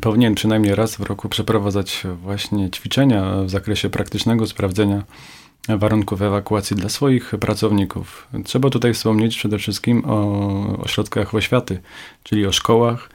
powinien 0.00 0.34
przynajmniej 0.34 0.74
raz 0.74 0.96
w 0.96 1.00
roku 1.00 1.28
przeprowadzać 1.28 2.02
właśnie 2.22 2.70
ćwiczenia 2.70 3.42
w 3.42 3.50
zakresie 3.50 3.90
praktycznego 3.90 4.46
sprawdzenia 4.46 5.02
warunków 5.68 6.22
ewakuacji 6.22 6.76
dla 6.76 6.88
swoich 6.88 7.30
pracowników. 7.40 8.28
Trzeba 8.44 8.70
tutaj 8.70 8.94
wspomnieć 8.94 9.36
przede 9.36 9.58
wszystkim 9.58 10.02
o 10.06 10.78
ośrodkach 10.78 11.34
oświaty, 11.34 11.80
czyli 12.22 12.46
o 12.46 12.52
szkołach, 12.52 13.08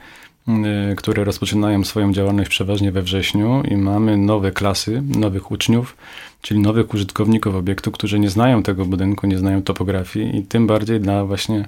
Y, 0.92 0.96
które 0.96 1.24
rozpoczynają 1.24 1.84
swoją 1.84 2.14
działalność 2.14 2.50
przeważnie 2.50 2.92
we 2.92 3.02
wrześniu 3.02 3.64
i 3.72 3.78
mamy 3.78 4.18
nowe 4.18 4.52
klasy, 4.52 5.04
nowych 5.06 5.52
uczniów, 5.52 5.98
czyli 6.42 6.60
nowych 6.60 6.94
użytkowników 6.94 7.56
obiektu, 7.56 7.92
którzy 7.92 8.20
nie 8.20 8.30
znają 8.30 8.64
tego 8.64 8.86
budynku, 8.86 9.28
nie 9.28 9.38
znają 9.38 9.64
topografii 9.64 10.38
i 10.38 10.44
tym 10.44 10.68
bardziej 10.68 11.00
dla 11.00 11.26
właśnie 11.26 11.66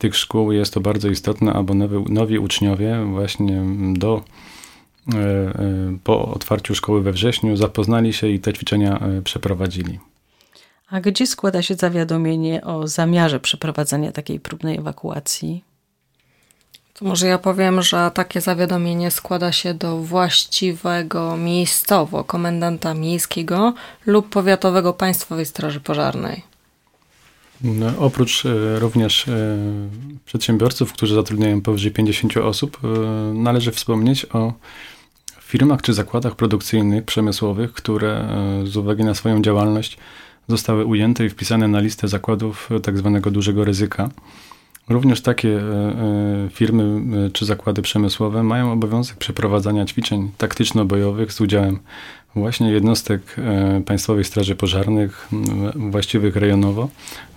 tych 0.00 0.16
szkół 0.16 0.52
jest 0.52 0.74
to 0.74 0.80
bardzo 0.80 1.08
istotne, 1.08 1.52
aby 1.52 1.74
nowi, 1.74 2.12
nowi 2.12 2.38
uczniowie 2.38 3.04
właśnie 3.04 3.62
do 3.92 4.22
y, 5.08 5.16
y, 5.16 5.98
po 6.04 6.28
otwarciu 6.28 6.74
szkoły 6.74 7.02
we 7.02 7.12
wrześniu 7.12 7.56
zapoznali 7.56 8.12
się 8.12 8.28
i 8.28 8.40
te 8.40 8.52
ćwiczenia 8.52 9.00
przeprowadzili. 9.24 9.98
A 10.90 11.00
gdzie 11.00 11.26
składa 11.26 11.62
się 11.62 11.74
zawiadomienie 11.74 12.64
o 12.64 12.86
zamiarze 12.86 13.40
przeprowadzenia 13.40 14.12
takiej 14.12 14.40
próbnej 14.40 14.78
ewakuacji? 14.78 15.64
To 16.94 17.04
może 17.04 17.26
ja 17.26 17.38
powiem, 17.38 17.82
że 17.82 18.10
takie 18.14 18.40
zawiadomienie 18.40 19.10
składa 19.10 19.52
się 19.52 19.74
do 19.74 19.98
właściwego 19.98 21.36
miejscowo 21.36 22.24
komendanta 22.24 22.94
miejskiego 22.94 23.74
lub 24.06 24.28
powiatowego 24.28 24.92
Państwowej 24.92 25.46
Straży 25.46 25.80
Pożarnej. 25.80 26.49
No, 27.64 27.86
oprócz 27.98 28.46
e, 28.46 28.78
również 28.78 29.28
e, 29.28 29.58
przedsiębiorców, 30.24 30.92
którzy 30.92 31.14
zatrudniają 31.14 31.60
powyżej 31.60 31.90
50 31.90 32.36
osób, 32.36 32.78
e, 32.84 32.88
należy 33.34 33.72
wspomnieć 33.72 34.26
o 34.32 34.52
firmach 35.40 35.82
czy 35.82 35.94
zakładach 35.94 36.36
produkcyjnych, 36.36 37.04
przemysłowych, 37.04 37.72
które 37.72 38.28
z 38.64 38.76
uwagi 38.76 39.04
na 39.04 39.14
swoją 39.14 39.42
działalność 39.42 39.98
zostały 40.48 40.84
ujęte 40.84 41.24
i 41.24 41.28
wpisane 41.28 41.68
na 41.68 41.80
listę 41.80 42.08
zakładów 42.08 42.68
tak 42.82 42.98
zwanego 42.98 43.30
dużego 43.30 43.64
ryzyka. 43.64 44.10
Również 44.88 45.20
takie 45.20 45.60
firmy 46.50 47.00
czy 47.32 47.44
zakłady 47.44 47.82
przemysłowe 47.82 48.42
mają 48.42 48.72
obowiązek 48.72 49.16
przeprowadzania 49.16 49.84
ćwiczeń 49.84 50.30
taktyczno-bojowych 50.38 51.32
z 51.32 51.40
udziałem 51.40 51.78
właśnie 52.34 52.70
jednostek 52.70 53.36
Państwowej 53.86 54.24
Straży 54.24 54.56
Pożarnych, 54.56 55.28
właściwych 55.74 56.36
rejonowo 56.36 56.88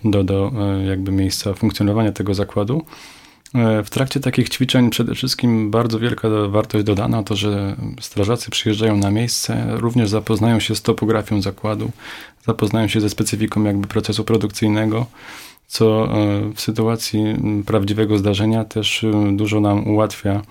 do, 0.04 0.24
do 0.24 0.52
jakby 0.88 1.12
miejsca 1.12 1.54
funkcjonowania 1.54 2.12
tego 2.12 2.34
zakładu. 2.34 2.86
W 3.84 3.90
trakcie 3.90 4.20
takich 4.20 4.50
ćwiczeń 4.50 4.90
przede 4.90 5.16
wszystkim 5.16 5.72
bardzo 5.72 6.00
wielka 6.00 6.30
wartość 6.50 6.86
dodana 6.86 7.24
to, 7.24 7.36
że 7.36 7.76
strażacy 8.02 8.52
przyjeżdżają 8.52 8.98
na 8.98 9.12
miejsce, 9.12 9.66
również 9.70 10.10
zapoznają 10.10 10.60
się 10.60 10.76
z 10.76 10.82
topografią 10.82 11.42
zakładu, 11.42 11.92
zapoznają 12.48 12.88
się 12.88 13.02
ze 13.02 13.10
specyfiką 13.10 13.64
jakby 13.64 13.88
procesu 13.88 14.24
produkcyjnego, 14.24 15.06
co 15.68 16.06
e, 16.06 16.54
w 16.56 16.62
sytuacji 16.62 17.24
prawdziwego 17.66 18.18
zdarzenia 18.18 18.66
też 18.66 19.04
e, 19.04 19.32
dużo 19.38 19.60
nam 19.60 19.88
ułatwia 19.88 20.42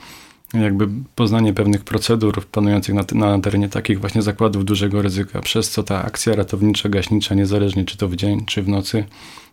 jakby 0.55 0.89
poznanie 1.15 1.53
pewnych 1.53 1.85
procedur 1.85 2.47
panujących 2.47 2.95
na, 2.95 3.05
na 3.15 3.39
terenie 3.39 3.69
takich 3.69 4.01
właśnie 4.01 4.23
zakładów 4.23 4.65
dużego 4.65 5.03
ryzyka, 5.03 5.41
przez 5.41 5.71
co 5.71 5.83
ta 5.83 6.05
akcja 6.05 6.35
ratownicza, 6.35 6.89
gaśnicza, 6.89 7.35
niezależnie 7.35 7.85
czy 7.85 7.97
to 7.97 8.09
w 8.09 8.17
dzień, 8.17 8.45
czy 8.47 8.63
w 8.63 8.69
nocy, 8.69 9.05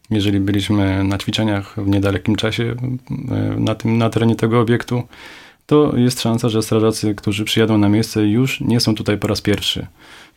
jeżeli 0.09 0.39
byliśmy 0.39 1.03
na 1.03 1.17
ćwiczeniach 1.17 1.75
w 1.77 1.87
niedalekim 1.87 2.35
czasie 2.35 2.75
e, 3.31 3.59
na, 3.59 3.75
tym, 3.75 3.97
na 3.97 4.09
terenie 4.09 4.35
tego 4.35 4.59
obiektu, 4.59 5.03
to 5.69 5.97
jest 5.97 6.21
szansa, 6.21 6.49
że 6.49 6.61
strażacy, 6.61 7.15
którzy 7.15 7.45
przyjadą 7.45 7.77
na 7.77 7.89
miejsce 7.89 8.27
już 8.27 8.61
nie 8.61 8.79
są 8.79 8.95
tutaj 8.95 9.17
po 9.17 9.27
raz 9.27 9.41
pierwszy 9.41 9.87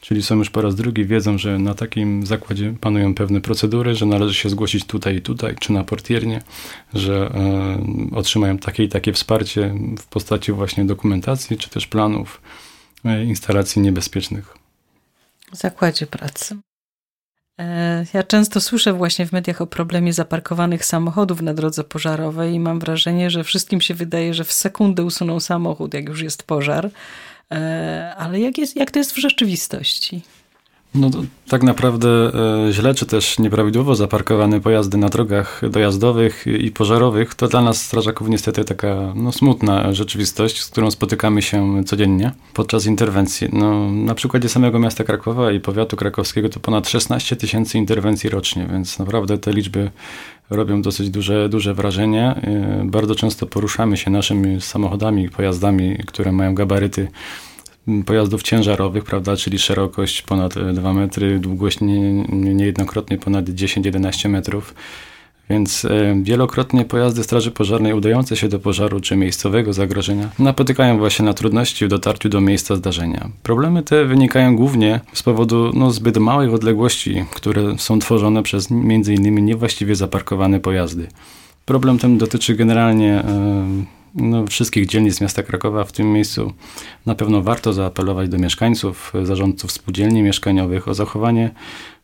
czyli 0.03 0.23
są 0.23 0.37
już 0.37 0.51
po 0.51 0.63
raz 0.63 0.75
drugi, 0.75 1.05
wiedzą, 1.05 1.39
że 1.39 1.59
na 1.59 1.75
takim 1.75 2.27
zakładzie 2.27 2.75
panują 2.81 3.15
pewne 3.15 3.41
procedury, 3.41 3.95
że 3.95 4.07
należy 4.07 4.35
się 4.35 4.49
zgłosić 4.49 4.85
tutaj 4.85 5.17
i 5.17 5.23
tutaj, 5.23 5.57
czy 5.61 5.73
na 5.73 5.85
portiernie, 5.85 6.43
że 6.95 7.31
e, 7.35 8.17
otrzymają 8.17 8.59
takie 8.59 8.85
i 8.85 8.89
takie 8.89 9.13
wsparcie 9.13 9.75
w 9.99 10.07
postaci 10.07 10.53
właśnie 10.53 10.85
dokumentacji, 10.85 11.57
czy 11.57 11.71
też 11.71 11.87
planów 11.87 12.41
e, 13.05 13.25
instalacji 13.25 13.83
niebezpiecznych. 13.83 14.55
W 15.53 15.57
zakładzie 15.57 16.07
pracy. 16.07 16.57
E, 17.63 18.07
ja 18.15 18.23
często 18.23 18.61
słyszę 18.61 18.93
właśnie 18.93 19.27
w 19.27 19.33
mediach 19.33 19.61
o 19.61 19.67
problemie 19.67 20.13
zaparkowanych 20.13 20.85
samochodów 20.85 21.43
na 21.43 21.55
drodze 21.55 21.85
pożarowej 21.85 22.55
i 22.55 22.61
mam 22.61 22.81
wrażenie, 22.81 23.31
że 23.31 23.45
wszystkim 23.45 23.81
się 23.81 23.95
wydaje, 23.95 24.35
że 24.35 24.45
w 24.45 24.53
sekundę 24.53 25.05
usuną 25.05 25.41
samochód, 25.41 25.95
jak 25.95 26.09
już 26.09 26.23
jest 26.23 26.43
pożar. 26.43 26.91
E, 27.53 28.15
ale 28.19 28.41
jak, 28.41 28.59
jest, 28.59 28.77
jak 28.77 28.91
to 28.91 28.99
jest 28.99 29.13
w 29.13 29.19
rzeczywistości? 29.19 30.23
No 30.95 31.11
tak 31.49 31.63
naprawdę 31.63 32.09
e, 32.69 32.73
źle 32.73 32.95
czy 32.95 33.07
też 33.07 33.39
nieprawidłowo 33.39 33.95
zaparkowane 33.95 34.61
pojazdy 34.61 34.99
na 34.99 35.09
drogach 35.09 35.61
dojazdowych 35.71 36.45
i 36.47 36.71
pożarowych 36.71 37.35
to 37.35 37.49
dla 37.49 37.63
nas 37.63 37.83
strażaków 37.83 38.29
niestety 38.29 38.65
taka 38.65 39.13
no, 39.15 39.33
smutna 39.33 39.93
rzeczywistość, 39.93 40.63
z 40.63 40.69
którą 40.69 40.91
spotykamy 40.91 41.43
się 41.43 41.85
codziennie 41.85 42.33
podczas 42.55 42.87
interwencji. 42.87 43.49
No, 43.53 43.91
na 43.91 44.15
przykładzie 44.15 44.49
samego 44.49 44.79
miasta 44.79 45.05
Krakowa 45.05 45.53
i 45.53 45.61
powiatu 45.61 45.97
krakowskiego 45.97 46.49
to 46.49 46.61
ponad 46.61 46.89
16 46.89 47.37
tysięcy 47.37 47.79
interwencji 47.79 48.31
rocznie, 48.31 48.69
więc 48.73 48.99
naprawdę 48.99 49.39
te 49.39 49.53
liczby 49.53 49.91
robią 50.51 50.83
dosyć 50.83 51.11
duże, 51.11 51.49
duże 51.49 51.75
wrażenie. 51.75 52.25
E, 52.25 52.83
bardzo 52.85 53.15
często 53.15 53.47
poruszamy 53.47 53.97
się 53.97 54.11
naszymi 54.11 54.61
samochodami, 54.61 55.29
pojazdami, 55.29 55.99
które 56.07 56.33
mają 56.33 56.55
gabaryty 56.55 57.09
pojazdów 58.07 58.43
ciężarowych, 58.43 59.05
prawda, 59.05 59.37
czyli 59.37 59.59
szerokość 59.59 60.23
ponad 60.23 60.55
2 60.73 60.93
metry, 60.93 61.39
długość 61.39 61.81
nie, 61.81 62.13
niejednokrotnie 62.55 63.19
ponad 63.19 63.45
10-11 63.45 64.29
metrów. 64.29 64.75
Więc 65.51 65.85
e, 65.85 66.23
wielokrotnie 66.23 66.85
pojazdy 66.85 67.23
Straży 67.23 67.51
Pożarnej 67.51 67.93
udające 67.93 68.37
się 68.37 68.49
do 68.49 68.59
pożaru 68.59 69.01
czy 69.01 69.17
miejscowego 69.17 69.73
zagrożenia 69.73 70.31
napotykają 70.39 70.99
właśnie 70.99 71.25
na 71.25 71.35
trudności 71.35 71.87
w 71.87 71.89
dotarciu 71.89 72.29
do 72.29 72.41
miejsca 72.41 72.77
zdarzenia. 72.77 73.29
Problemy 73.43 73.83
te 73.83 74.05
wynikają 74.05 74.57
głównie 74.57 75.01
z 75.13 75.23
powodu 75.23 75.71
no, 75.75 75.91
zbyt 75.91 76.19
małych 76.19 76.55
odległości, 76.55 77.25
które 77.31 77.79
są 77.79 77.99
tworzone 77.99 78.43
przez 78.43 78.71
m.in. 78.71 79.45
niewłaściwie 79.45 79.97
zaparkowane 79.97 80.61
pojazdy. 80.61 81.09
Problem 81.65 81.99
ten 81.99 82.19
dotyczy 82.19 82.55
generalnie 82.55 83.23
no, 84.15 84.47
wszystkich 84.47 84.87
dzielnic 84.87 85.21
miasta 85.21 85.43
Krakowa. 85.43 85.85
W 85.85 85.93
tym 85.93 86.13
miejscu 86.13 86.53
na 87.07 87.15
pewno 87.15 87.43
warto 87.43 87.73
zaapelować 87.73 88.29
do 88.29 88.39
mieszkańców, 88.39 89.13
zarządców 89.23 89.73
spółdzielni 89.73 90.23
mieszkaniowych 90.23 90.89
o 90.89 90.95
zachowanie 90.95 91.51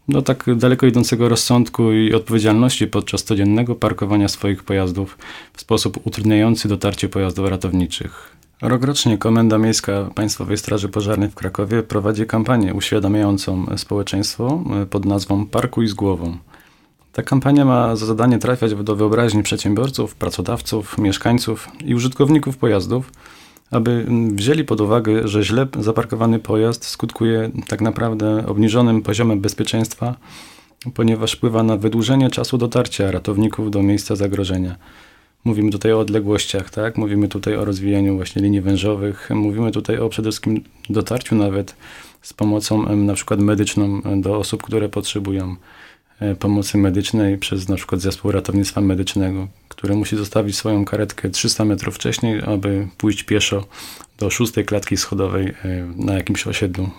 no, 0.08 0.22
tak 0.22 0.44
daleko 0.56 0.86
idącego 0.86 1.28
rozsądku 1.28 1.92
i 1.92 2.14
odpowiedzialności 2.14 2.86
podczas 2.86 3.24
codziennego 3.24 3.74
parkowania 3.74 4.28
swoich 4.28 4.64
pojazdów 4.64 5.18
w 5.52 5.60
sposób 5.60 6.06
utrudniający 6.06 6.68
dotarcie 6.68 7.08
pojazdów 7.08 7.48
ratowniczych. 7.48 8.36
Rokrocznie 8.62 9.18
Komenda 9.18 9.58
Miejska 9.58 10.10
Państwowej 10.14 10.58
Straży 10.58 10.88
Pożarnej 10.88 11.28
w 11.28 11.34
Krakowie 11.34 11.82
prowadzi 11.82 12.26
kampanię 12.26 12.74
uświadamiającą 12.74 13.66
społeczeństwo 13.76 14.64
pod 14.90 15.04
nazwą 15.04 15.46
Parkuj 15.46 15.86
z 15.86 15.94
głową. 15.94 16.36
Ta 17.12 17.22
kampania 17.22 17.64
ma 17.64 17.96
za 17.96 18.06
zadanie 18.06 18.38
trafiać 18.38 18.74
do 18.74 18.96
wyobraźni 18.96 19.42
przedsiębiorców, 19.42 20.14
pracodawców, 20.14 20.98
mieszkańców 20.98 21.68
i 21.84 21.94
użytkowników 21.94 22.56
pojazdów, 22.56 23.12
aby 23.70 24.06
wzięli 24.32 24.64
pod 24.64 24.80
uwagę, 24.80 25.28
że 25.28 25.42
źle 25.42 25.66
zaparkowany 25.80 26.38
pojazd 26.38 26.84
skutkuje 26.84 27.50
tak 27.68 27.80
naprawdę 27.80 28.46
obniżonym 28.46 29.02
poziomem 29.02 29.40
bezpieczeństwa, 29.40 30.14
ponieważ 30.94 31.32
wpływa 31.32 31.62
na 31.62 31.76
wydłużenie 31.76 32.30
czasu 32.30 32.58
dotarcia 32.58 33.10
ratowników 33.10 33.70
do 33.70 33.82
miejsca 33.82 34.16
zagrożenia. 34.16 34.76
Mówimy 35.44 35.70
tutaj 35.70 35.92
o 35.92 35.98
odległościach, 35.98 36.70
tak? 36.70 36.96
Mówimy 36.96 37.28
tutaj 37.28 37.56
o 37.56 37.64
rozwijaniu 37.64 38.16
właśnie 38.16 38.42
linii 38.42 38.60
wężowych, 38.60 39.30
mówimy 39.34 39.72
tutaj 39.72 39.98
o 39.98 40.08
przede 40.08 40.26
wszystkim 40.26 40.64
dotarciu 40.90 41.34
nawet 41.34 41.76
z 42.22 42.32
pomocą 42.32 42.96
na 42.96 43.14
przykład 43.14 43.40
medyczną 43.40 44.00
do 44.20 44.36
osób, 44.36 44.62
które 44.62 44.88
potrzebują 44.88 45.56
pomocy 46.38 46.78
medycznej 46.78 47.38
przez 47.38 47.68
na 47.68 47.76
przykład 47.76 48.00
zespół 48.00 48.32
ratownictwa 48.32 48.80
medycznego, 48.80 49.48
który 49.68 49.94
musi 49.94 50.16
zostawić 50.16 50.56
swoją 50.56 50.84
karetkę 50.84 51.30
300 51.30 51.64
metrów 51.64 51.94
wcześniej, 51.94 52.42
aby 52.46 52.88
pójść 52.96 53.22
pieszo 53.22 53.66
do 54.18 54.30
szóstej 54.30 54.64
klatki 54.64 54.96
schodowej 54.96 55.46
e, 55.46 55.54
na 55.96 56.14
jakimś 56.14 56.46
osiedlu 56.46 56.90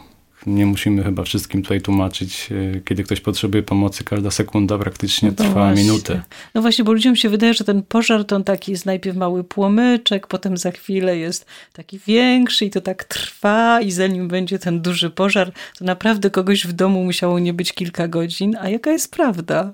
nie 0.47 0.65
musimy 0.65 1.03
chyba 1.03 1.23
wszystkim 1.23 1.61
tutaj 1.61 1.81
tłumaczyć. 1.81 2.49
E, 2.75 2.79
kiedy 2.79 3.03
ktoś 3.03 3.21
potrzebuje 3.21 3.63
pomocy, 3.63 4.03
każda 4.03 4.31
sekunda 4.31 4.77
praktycznie 4.77 5.29
no 5.29 5.35
trwa 5.35 5.53
właśnie. 5.53 5.83
minutę. 5.83 6.21
No 6.55 6.61
właśnie, 6.61 6.83
bo 6.85 6.93
ludziom 6.93 7.15
się 7.15 7.29
wydaje, 7.29 7.53
że 7.53 7.63
ten 7.63 7.83
pożar 7.83 8.25
to 8.25 8.35
on 8.35 8.43
taki 8.43 8.71
jest 8.71 8.85
najpierw 8.85 9.17
mały 9.17 9.43
płomyczek, 9.43 10.27
potem 10.27 10.57
za 10.57 10.71
chwilę 10.71 11.17
jest 11.17 11.45
taki 11.73 11.99
większy 12.07 12.65
i 12.65 12.69
to 12.69 12.81
tak 12.81 13.03
trwa 13.03 13.81
i 13.81 13.91
zanim 13.91 14.27
będzie 14.27 14.59
ten 14.59 14.81
duży 14.81 15.09
pożar, 15.09 15.51
to 15.77 15.85
naprawdę 15.85 16.29
kogoś 16.29 16.67
w 16.67 16.73
domu 16.73 17.03
musiało 17.03 17.39
nie 17.39 17.53
być 17.53 17.73
kilka 17.73 18.07
godzin. 18.07 18.55
A 18.61 18.69
jaka 18.69 18.91
jest 18.91 19.11
prawda? 19.11 19.71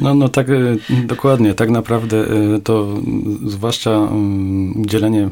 No, 0.00 0.14
no 0.14 0.28
tak, 0.28 0.50
e, 0.50 0.54
dokładnie. 1.06 1.54
Tak 1.54 1.70
naprawdę 1.70 2.24
to 2.64 3.00
zwłaszcza 3.46 3.90
mm, 3.90 4.80
udzielenie, 4.80 5.28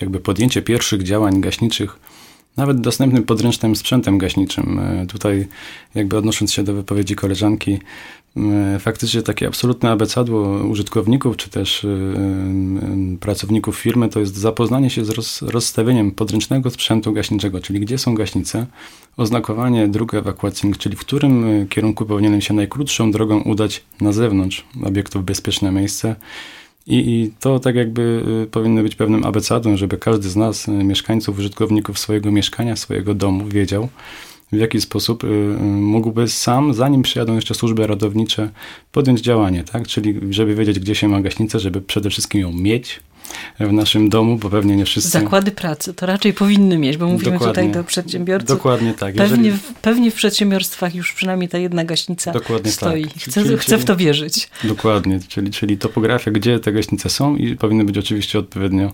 jakby 0.00 0.20
podjęcie 0.20 0.62
pierwszych 0.62 1.02
działań 1.02 1.40
gaśniczych 1.40 1.98
nawet 2.56 2.80
dostępnym 2.80 3.22
podręcznym 3.22 3.76
sprzętem 3.76 4.18
gaśniczym. 4.18 4.78
E, 4.78 5.06
tutaj 5.06 5.46
jakby 5.94 6.16
odnosząc 6.16 6.52
się 6.52 6.62
do 6.62 6.74
wypowiedzi 6.74 7.16
koleżanki, 7.16 7.78
e, 8.36 8.78
faktycznie 8.78 9.22
takie 9.22 9.46
absolutne 9.46 9.90
abecadło 9.90 10.64
użytkowników, 10.64 11.36
czy 11.36 11.50
też 11.50 11.84
e, 11.84 11.88
pracowników 13.20 13.78
firmy, 13.78 14.08
to 14.08 14.20
jest 14.20 14.36
zapoznanie 14.36 14.90
się 14.90 15.04
z 15.04 15.10
roz, 15.10 15.42
rozstawieniem 15.42 16.10
podręcznego 16.10 16.70
sprzętu 16.70 17.12
gaśniczego, 17.12 17.60
czyli 17.60 17.80
gdzie 17.80 17.98
są 17.98 18.14
gaśnice, 18.14 18.66
oznakowanie 19.16 19.88
dróg 19.88 20.14
ewakuacyjnych, 20.14 20.78
czyli 20.78 20.96
w 20.96 21.00
którym 21.00 21.66
kierunku 21.68 22.06
powinienem 22.06 22.40
się 22.40 22.54
najkrótszą 22.54 23.10
drogą 23.10 23.40
udać 23.40 23.84
na 24.00 24.12
zewnątrz 24.12 24.64
obiektu 24.84 25.20
w 25.20 25.24
bezpieczne 25.24 25.72
miejsce, 25.72 26.16
i, 26.86 26.96
I, 26.96 27.32
to 27.40 27.58
tak 27.58 27.76
jakby 27.76 28.22
y, 28.44 28.46
powinno 28.46 28.82
być 28.82 28.94
pewnym 28.94 29.24
abecedą, 29.24 29.76
żeby 29.76 29.98
każdy 29.98 30.28
z 30.28 30.36
nas, 30.36 30.68
y, 30.68 30.70
mieszkańców, 30.70 31.38
użytkowników 31.38 31.98
swojego 31.98 32.32
mieszkania, 32.32 32.76
swojego 32.76 33.14
domu, 33.14 33.48
wiedział, 33.48 33.88
w 34.52 34.56
jaki 34.56 34.80
sposób 34.80 35.24
y, 35.24 35.26
mógłby 35.62 36.28
sam, 36.28 36.74
zanim 36.74 37.02
przyjadą 37.02 37.34
jeszcze 37.34 37.54
służby 37.54 37.86
radownicze, 37.86 38.50
podjąć 38.92 39.20
działanie, 39.20 39.64
tak? 39.64 39.86
Czyli 39.88 40.20
żeby 40.30 40.54
wiedzieć, 40.54 40.80
gdzie 40.80 40.94
się 40.94 41.08
ma 41.08 41.20
gaśnicę, 41.20 41.60
żeby 41.60 41.80
przede 41.80 42.10
wszystkim 42.10 42.40
ją 42.40 42.52
mieć, 42.52 43.00
w 43.60 43.72
naszym 43.72 44.08
domu, 44.08 44.36
bo 44.36 44.50
pewnie 44.50 44.76
nie 44.76 44.84
wszyscy... 44.84 45.10
Zakłady 45.10 45.50
pracy 45.50 45.94
to 45.94 46.06
raczej 46.06 46.32
powinny 46.32 46.78
mieć, 46.78 46.96
bo 46.96 47.06
mówimy 47.06 47.32
Dokładnie. 47.32 47.48
tutaj 47.48 47.72
do 47.72 47.84
przedsiębiorców. 47.84 48.48
Dokładnie 48.48 48.94
tak. 48.94 49.14
Pewnie, 49.14 49.48
Jeżeli... 49.48 49.74
pewnie 49.82 50.10
w 50.10 50.14
przedsiębiorstwach 50.14 50.94
już 50.94 51.12
przynajmniej 51.12 51.48
ta 51.48 51.58
jedna 51.58 51.84
gaśnica 51.84 52.32
Dokładnie 52.32 52.70
stoi. 52.70 53.04
Tak. 53.04 53.14
Chcę, 53.22 53.42
czyli, 53.42 53.58
chcę 53.58 53.78
w 53.78 53.84
to 53.84 53.96
wierzyć. 53.96 54.48
Dokładnie, 54.64 55.20
czyli, 55.28 55.50
czyli 55.50 55.78
topografia, 55.78 56.30
gdzie 56.30 56.60
te 56.60 56.72
gaśnice 56.72 57.10
są 57.10 57.36
i 57.36 57.56
powinny 57.56 57.84
być 57.84 57.98
oczywiście 57.98 58.38
odpowiednio 58.38 58.92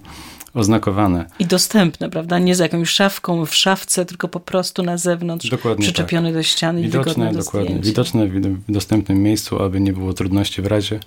oznakowane. 0.54 1.26
I 1.38 1.46
dostępne, 1.46 2.10
prawda? 2.10 2.38
Nie 2.38 2.54
z 2.54 2.58
jakąś 2.58 2.90
szafką 2.90 3.46
w 3.46 3.54
szafce, 3.54 4.04
tylko 4.04 4.28
po 4.28 4.40
prostu 4.40 4.82
na 4.82 4.98
zewnątrz, 4.98 5.50
dokładnie 5.50 5.82
przyczepione 5.82 6.28
tak. 6.28 6.34
do 6.34 6.42
ściany 6.42 6.82
widoczne, 6.82 7.30
i 7.30 7.36
dokładnie, 7.36 7.68
zdjęcia. 7.68 7.88
Widoczne 7.88 8.26
w 8.68 8.72
dostępnym 8.72 9.22
miejscu, 9.22 9.62
aby 9.62 9.80
nie 9.80 9.92
było 9.92 10.12
trudności 10.12 10.62
w 10.62 10.66
razie, 10.66 11.00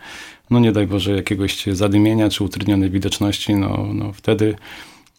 no 0.49 0.59
nie 0.59 0.71
daj 0.71 0.87
Boże, 0.87 1.11
jakiegoś 1.11 1.65
zadymienia 1.65 2.29
czy 2.29 2.43
utrudnionej 2.43 2.89
widoczności, 2.89 3.55
no, 3.55 3.87
no 3.93 4.13
wtedy 4.13 4.55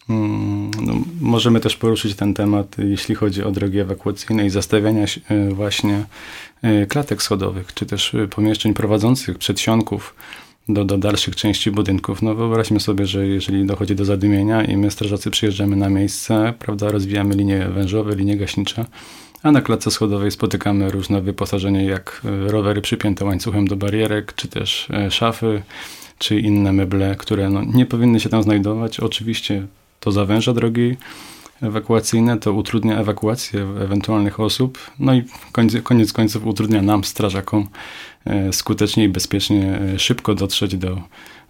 mm, 0.09 0.71
no, 0.81 0.93
możemy 1.21 1.59
też 1.59 1.75
poruszyć 1.75 2.15
ten 2.15 2.33
temat, 2.33 2.75
jeśli 2.77 3.15
chodzi 3.15 3.43
o 3.43 3.51
drogi 3.51 3.79
ewakuacyjne 3.79 4.45
i 4.45 4.49
zastawiania 4.49 5.05
e, 5.29 5.49
właśnie 5.49 6.05
e, 6.61 6.85
klatek 6.85 7.23
schodowych, 7.23 7.73
czy 7.73 7.85
też 7.85 8.15
e, 8.15 8.27
pomieszczeń 8.27 8.73
prowadzących 8.73 9.37
przedsionków, 9.37 10.15
do, 10.69 10.85
do 10.85 10.97
dalszych 10.97 11.35
części 11.35 11.71
budynków. 11.71 12.21
No 12.21 12.35
wyobraźmy 12.35 12.79
sobie, 12.79 13.05
że 13.05 13.27
jeżeli 13.27 13.65
dochodzi 13.65 13.95
do 13.95 14.05
zadymienia 14.05 14.63
i 14.63 14.77
my 14.77 14.91
strażacy 14.91 15.31
przyjeżdżamy 15.31 15.75
na 15.75 15.89
miejsce, 15.89 16.53
prawda, 16.59 16.91
rozwijamy 16.91 17.35
linie 17.35 17.67
wężowe, 17.69 18.15
linie 18.15 18.37
gaśnicze, 18.37 18.85
a 19.43 19.51
na 19.51 19.61
klatce 19.61 19.91
schodowej 19.91 20.31
spotykamy 20.31 20.91
różne 20.91 21.21
wyposażenie 21.21 21.85
jak 21.85 22.21
e, 22.25 22.51
rowery 22.51 22.81
przypięte 22.81 23.25
łańcuchem 23.25 23.67
do 23.67 23.75
barierek, 23.75 24.33
czy 24.35 24.47
też 24.47 24.87
e, 24.89 25.11
szafy, 25.11 25.61
czy 26.17 26.39
inne 26.39 26.73
meble, 26.73 27.15
które 27.15 27.49
no, 27.49 27.63
nie 27.73 27.85
powinny 27.85 28.19
się 28.19 28.29
tam 28.29 28.43
znajdować. 28.43 28.99
Oczywiście 28.99 29.67
to 29.99 30.11
zawęża 30.11 30.53
drogi 30.53 30.95
ewakuacyjne, 31.61 32.37
to 32.37 32.53
utrudnia 32.53 32.99
ewakuację 32.99 33.61
ewentualnych 33.61 34.39
osób, 34.39 34.79
no 34.99 35.13
i 35.13 35.23
koniec, 35.51 35.81
koniec 35.83 36.13
końców 36.13 36.45
utrudnia 36.45 36.81
nam, 36.81 37.03
strażakom, 37.03 37.67
skutecznie 38.51 39.03
i 39.03 39.09
bezpiecznie 39.09 39.79
e, 39.95 39.99
szybko 39.99 40.35
dotrzeć 40.35 40.77
do, 40.77 41.01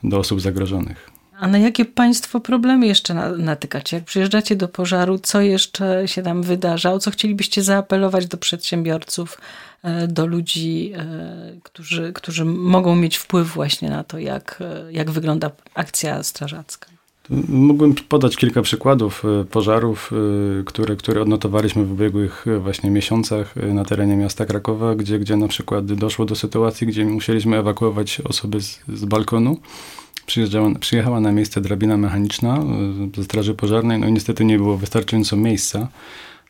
do 0.04 0.20
osób 0.20 0.42
zagrożonych. 0.42 1.10
A 1.40 1.48
na 1.48 1.58
jakie 1.58 1.86
państwo 1.86 2.40
problemy 2.40 2.88
jeszcze 2.88 3.14
natykacie? 3.38 3.98
Jak 3.98 4.06
przyjeżdżacie 4.06 4.56
do 4.56 4.68
pożaru, 4.68 5.20
co 5.20 5.42
jeszcze 5.42 6.08
się 6.08 6.24
tam 6.24 6.44
wydarza? 6.44 6.94
O 6.94 7.00
co 7.00 7.12
chcielibyście 7.12 7.64
zaapelować 7.64 8.28
do 8.28 8.38
przedsiębiorców, 8.38 9.42
e, 9.84 10.08
do 10.08 10.26
ludzi, 10.26 10.94
którzy, 11.64 12.14
którzy 12.14 12.46
mogą 12.46 12.96
mieć 12.96 13.18
wpływ 13.18 13.48
właśnie 13.48 13.90
na 13.90 14.04
to, 14.04 14.20
jak, 14.20 14.64
jak 14.92 15.12
wygląda 15.12 15.52
akcja 15.74 16.24
strażacka? 16.24 16.97
Mógłbym 17.50 17.96
podać 18.10 18.36
kilka 18.36 18.62
przykładów 18.62 19.26
e, 19.26 19.46
pożarów, 19.46 20.12
e, 20.60 20.64
które, 20.64 20.96
które 20.96 21.22
odnotowaliśmy 21.22 21.86
w 21.86 21.92
ubiegłych 21.92 22.48
e, 22.48 22.60
właśnie 22.60 22.90
miesiącach 22.90 23.56
na 23.56 23.86
terenie 23.86 24.16
miasta 24.16 24.46
Krakowa, 24.46 24.96
gdzie, 24.96 25.20
gdzie 25.20 25.36
na 25.36 25.48
przykład 25.48 25.86
doszło 25.86 26.26
do 26.26 26.36
sytuacji, 26.36 26.88
gdzie 26.88 27.06
musieliśmy 27.06 27.58
ewakuować 27.58 28.22
osoby 28.22 28.62
z, 28.62 28.80
z 28.94 29.06
balkonu. 29.06 29.58
Przyjeżdżała, 30.26 30.72
przyjechała 30.80 31.20
na 31.20 31.32
miejsce 31.32 31.62
drabina 31.62 31.98
mechaniczna 31.98 32.64
ze 33.16 33.24
straży 33.24 33.54
pożarnej, 33.54 34.00
no 34.00 34.08
i 34.08 34.12
niestety 34.12 34.46
nie 34.46 34.58
było 34.58 34.78
wystarczająco 34.78 35.36
miejsca 35.36 35.88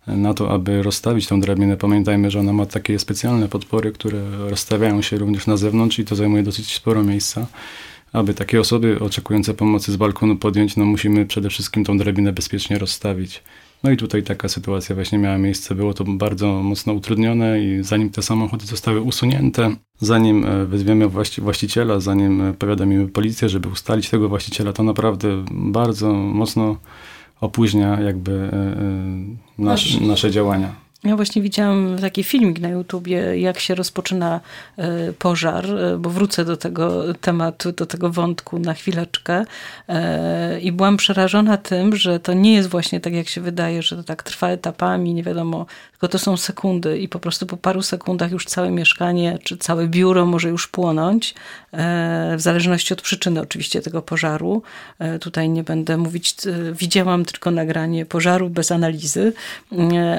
na 0.08 0.34
to, 0.34 0.52
aby 0.52 0.84
rozstawić 0.84 1.28
tą 1.28 1.42
drabinę. 1.42 1.78
Pamiętajmy, 1.78 2.32
że 2.32 2.40
ona 2.40 2.54
ma 2.54 2.66
takie 2.66 3.00
specjalne 3.00 3.48
podpory, 3.48 3.92
które 3.92 4.22
rozstawiają 4.50 5.02
się 5.02 5.18
również 5.18 5.48
na 5.48 5.58
zewnątrz 5.58 6.00
i 6.00 6.06
to 6.06 6.16
zajmuje 6.16 6.44
dosyć 6.44 6.76
sporo 6.76 7.04
miejsca 7.04 7.48
aby 8.14 8.34
takie 8.34 8.60
osoby 8.60 9.00
oczekujące 9.00 9.54
pomocy 9.54 9.92
z 9.92 9.96
balkonu 9.96 10.36
podjąć, 10.36 10.76
no 10.76 10.86
musimy 10.86 11.26
przede 11.26 11.50
wszystkim 11.50 11.86
tą 11.86 11.98
drabinę 11.98 12.34
bezpiecznie 12.34 12.80
rozstawić. 12.80 13.44
No 13.84 13.92
i 13.92 13.98
tutaj 13.98 14.24
taka 14.24 14.50
sytuacja 14.50 14.96
właśnie 14.96 15.18
miała 15.18 15.38
miejsce. 15.38 15.76
Było 15.76 15.94
to 15.94 16.04
bardzo 16.04 16.48
mocno 16.48 16.94
utrudnione 16.94 17.64
i 17.64 17.84
zanim 17.84 18.10
te 18.10 18.22
samochody 18.22 18.66
zostały 18.66 19.02
usunięte, 19.02 19.76
zanim 20.00 20.46
e, 20.46 20.66
wezwiemy 20.66 21.08
właściciela, 21.38 22.00
zanim 22.00 22.42
e, 22.42 22.54
powiadomimy 22.54 23.08
policję, 23.08 23.50
żeby 23.50 23.70
ustalić 23.70 24.10
tego 24.10 24.30
właściciela, 24.30 24.74
to 24.74 24.84
naprawdę 24.84 25.46
bardzo 25.52 26.14
mocno 26.14 26.78
opóźnia 27.42 28.02
jakby 28.02 28.32
e, 28.32 28.76
nasz, 29.58 30.00
nasze 30.00 30.32
działania. 30.32 30.87
Ja 31.08 31.16
właśnie 31.16 31.42
widziałam 31.42 31.98
taki 32.02 32.24
filmik 32.24 32.60
na 32.60 32.70
YouTubie, 32.70 33.40
jak 33.40 33.60
się 33.60 33.76
rozpoczyna 33.76 34.40
e, 34.78 35.14
pożar, 35.14 35.66
e, 35.66 35.98
bo 35.98 36.10
wrócę 36.10 36.46
do 36.46 36.58
tego 36.58 37.14
tematu, 37.14 37.72
do 37.72 37.86
tego 37.86 38.10
wątku 38.10 38.60
na 38.60 38.74
chwileczkę. 38.74 39.46
E, 39.90 40.60
I 40.60 40.72
byłam 40.72 40.98
przerażona 40.98 41.58
tym, 41.58 41.96
że 41.96 42.20
to 42.20 42.34
nie 42.34 42.54
jest 42.54 42.70
właśnie 42.70 43.00
tak, 43.00 43.14
jak 43.14 43.28
się 43.28 43.42
wydaje, 43.42 43.82
że 43.82 43.96
to 43.96 44.04
tak 44.04 44.24
trwa 44.24 44.50
etapami, 44.50 45.14
nie 45.14 45.24
wiadomo, 45.24 45.66
tylko 45.92 46.08
to 46.08 46.20
są 46.20 46.38
sekundy 46.38 47.00
i 47.00 47.10
po 47.10 47.20
prostu 47.20 47.46
po 47.46 47.58
paru 47.58 47.82
sekundach 47.82 48.32
już 48.32 48.46
całe 48.46 48.72
mieszkanie 48.72 49.40
czy 49.44 49.58
całe 49.58 49.88
biuro 49.88 50.26
może 50.26 50.50
już 50.50 50.68
płonąć, 50.68 51.36
w 52.38 52.42
zależności 52.42 52.94
od 52.94 53.02
przyczyny 53.02 53.42
oczywiście 53.42 53.82
tego 53.82 54.02
pożaru. 54.02 54.62
Tutaj 55.22 55.50
nie 55.50 55.64
będę 55.64 55.98
mówić, 55.98 56.36
widziałam 56.74 57.26
tylko 57.26 57.52
nagranie 57.52 58.06
pożaru 58.06 58.50
bez 58.50 58.72
analizy, 58.72 59.34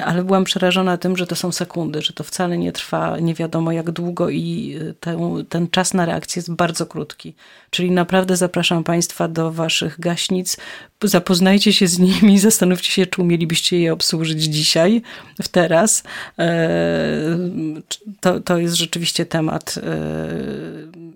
ale 0.05 0.23
byłam 0.23 0.43
przerażona, 0.43 0.97
tym, 0.97 1.17
że 1.17 1.27
to 1.27 1.35
są 1.35 1.51
sekundy, 1.51 2.01
że 2.01 2.13
to 2.13 2.23
wcale 2.23 2.57
nie 2.57 2.71
trwa 2.71 3.19
nie 3.19 3.33
wiadomo 3.33 3.71
jak 3.71 3.91
długo 3.91 4.29
i 4.29 4.75
ten, 4.99 5.45
ten 5.49 5.69
czas 5.69 5.93
na 5.93 6.05
reakcję 6.05 6.39
jest 6.39 6.53
bardzo 6.53 6.85
krótki. 6.85 7.35
Czyli 7.69 7.91
naprawdę 7.91 8.37
zapraszam 8.37 8.83
Państwa 8.83 9.27
do 9.27 9.51
Waszych 9.51 9.99
gaśnic. 9.99 10.57
Zapoznajcie 11.03 11.73
się 11.73 11.87
z 11.87 11.99
nimi, 11.99 12.39
zastanówcie 12.49 12.91
się, 12.91 13.05
czy 13.05 13.21
umielibyście 13.21 13.79
je 13.79 13.93
obsłużyć 13.93 14.43
dzisiaj, 14.43 15.01
w 15.41 15.47
teraz. 15.47 16.03
E, 16.39 16.57
to, 18.19 18.39
to 18.39 18.57
jest 18.57 18.75
rzeczywiście 18.75 19.25
temat 19.25 19.75
e, 19.77 19.79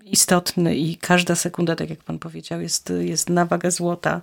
istotny 0.04 0.76
i 0.76 0.96
każda 0.96 1.34
sekunda, 1.34 1.76
tak 1.76 1.90
jak 1.90 1.98
Pan 1.98 2.18
powiedział, 2.18 2.60
jest, 2.60 2.92
jest 3.00 3.30
na 3.30 3.46
wagę 3.46 3.70
złota. 3.70 4.20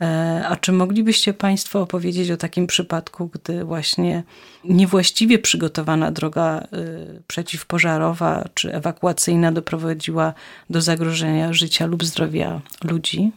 E, 0.00 0.44
a 0.48 0.56
czy 0.56 0.72
moglibyście 0.72 1.34
Państwo 1.34 1.80
opowiedzieć 1.80 2.30
o 2.30 2.36
takim 2.36 2.66
przypadku, 2.66 3.30
gdy 3.32 3.64
właśnie 3.64 4.22
niewłaściwie 4.64 5.38
przygotowana 5.38 6.10
droga 6.10 6.66
y, 6.72 7.22
przeciwpożarowa 7.26 8.44
czy 8.54 8.74
ewakuacyjna 8.74 9.52
doprowadziła 9.52 10.32
do 10.70 10.80
zagrożenia 10.80 11.52
życia 11.52 11.86
lub 11.86 12.04
zdrowia 12.04 12.60
ludzi? 12.84 13.32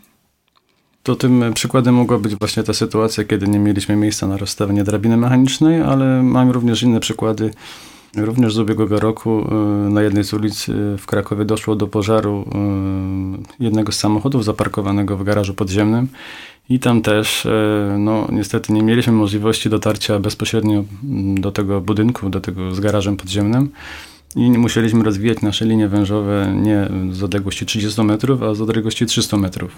To 1.03 1.15
tym 1.15 1.53
przykładem 1.53 1.95
mogła 1.95 2.19
być 2.19 2.35
właśnie 2.35 2.63
ta 2.63 2.73
sytuacja, 2.73 3.23
kiedy 3.23 3.47
nie 3.47 3.59
mieliśmy 3.59 3.95
miejsca 3.95 4.27
na 4.27 4.37
rozstawienie 4.37 4.83
drabiny 4.83 5.17
mechanicznej, 5.17 5.81
ale 5.81 6.23
mamy 6.23 6.53
również 6.53 6.83
inne 6.83 6.99
przykłady 6.99 7.51
Również 8.17 8.53
z 8.53 8.59
ubiegłego 8.59 8.99
roku 8.99 9.47
na 9.89 10.01
jednej 10.01 10.23
z 10.23 10.33
ulic 10.33 10.65
w 10.97 11.05
Krakowie 11.05 11.45
doszło 11.45 11.75
do 11.75 11.87
pożaru 11.87 12.49
jednego 13.59 13.91
z 13.91 13.97
samochodów 13.97 14.45
zaparkowanego 14.45 15.17
w 15.17 15.23
garażu 15.23 15.53
podziemnym 15.53 16.07
i 16.69 16.79
tam 16.79 17.01
też, 17.01 17.47
no 17.97 18.27
niestety 18.31 18.73
nie 18.73 18.83
mieliśmy 18.83 19.13
możliwości 19.13 19.69
dotarcia 19.69 20.19
bezpośrednio 20.19 20.83
do 21.35 21.51
tego 21.51 21.81
budynku, 21.81 22.29
do 22.29 22.41
tego 22.41 22.75
z 22.75 22.79
garażem 22.79 23.17
podziemnym. 23.17 23.69
I 24.35 24.49
musieliśmy 24.51 25.03
rozwijać 25.03 25.41
nasze 25.41 25.65
linie 25.65 25.87
wężowe 25.87 26.53
nie 26.55 26.89
z 27.11 27.23
odległości 27.23 27.65
30 27.65 28.03
metrów, 28.03 28.43
a 28.43 28.55
z 28.55 28.61
odległości 28.61 29.05
300 29.05 29.37
metrów. 29.37 29.71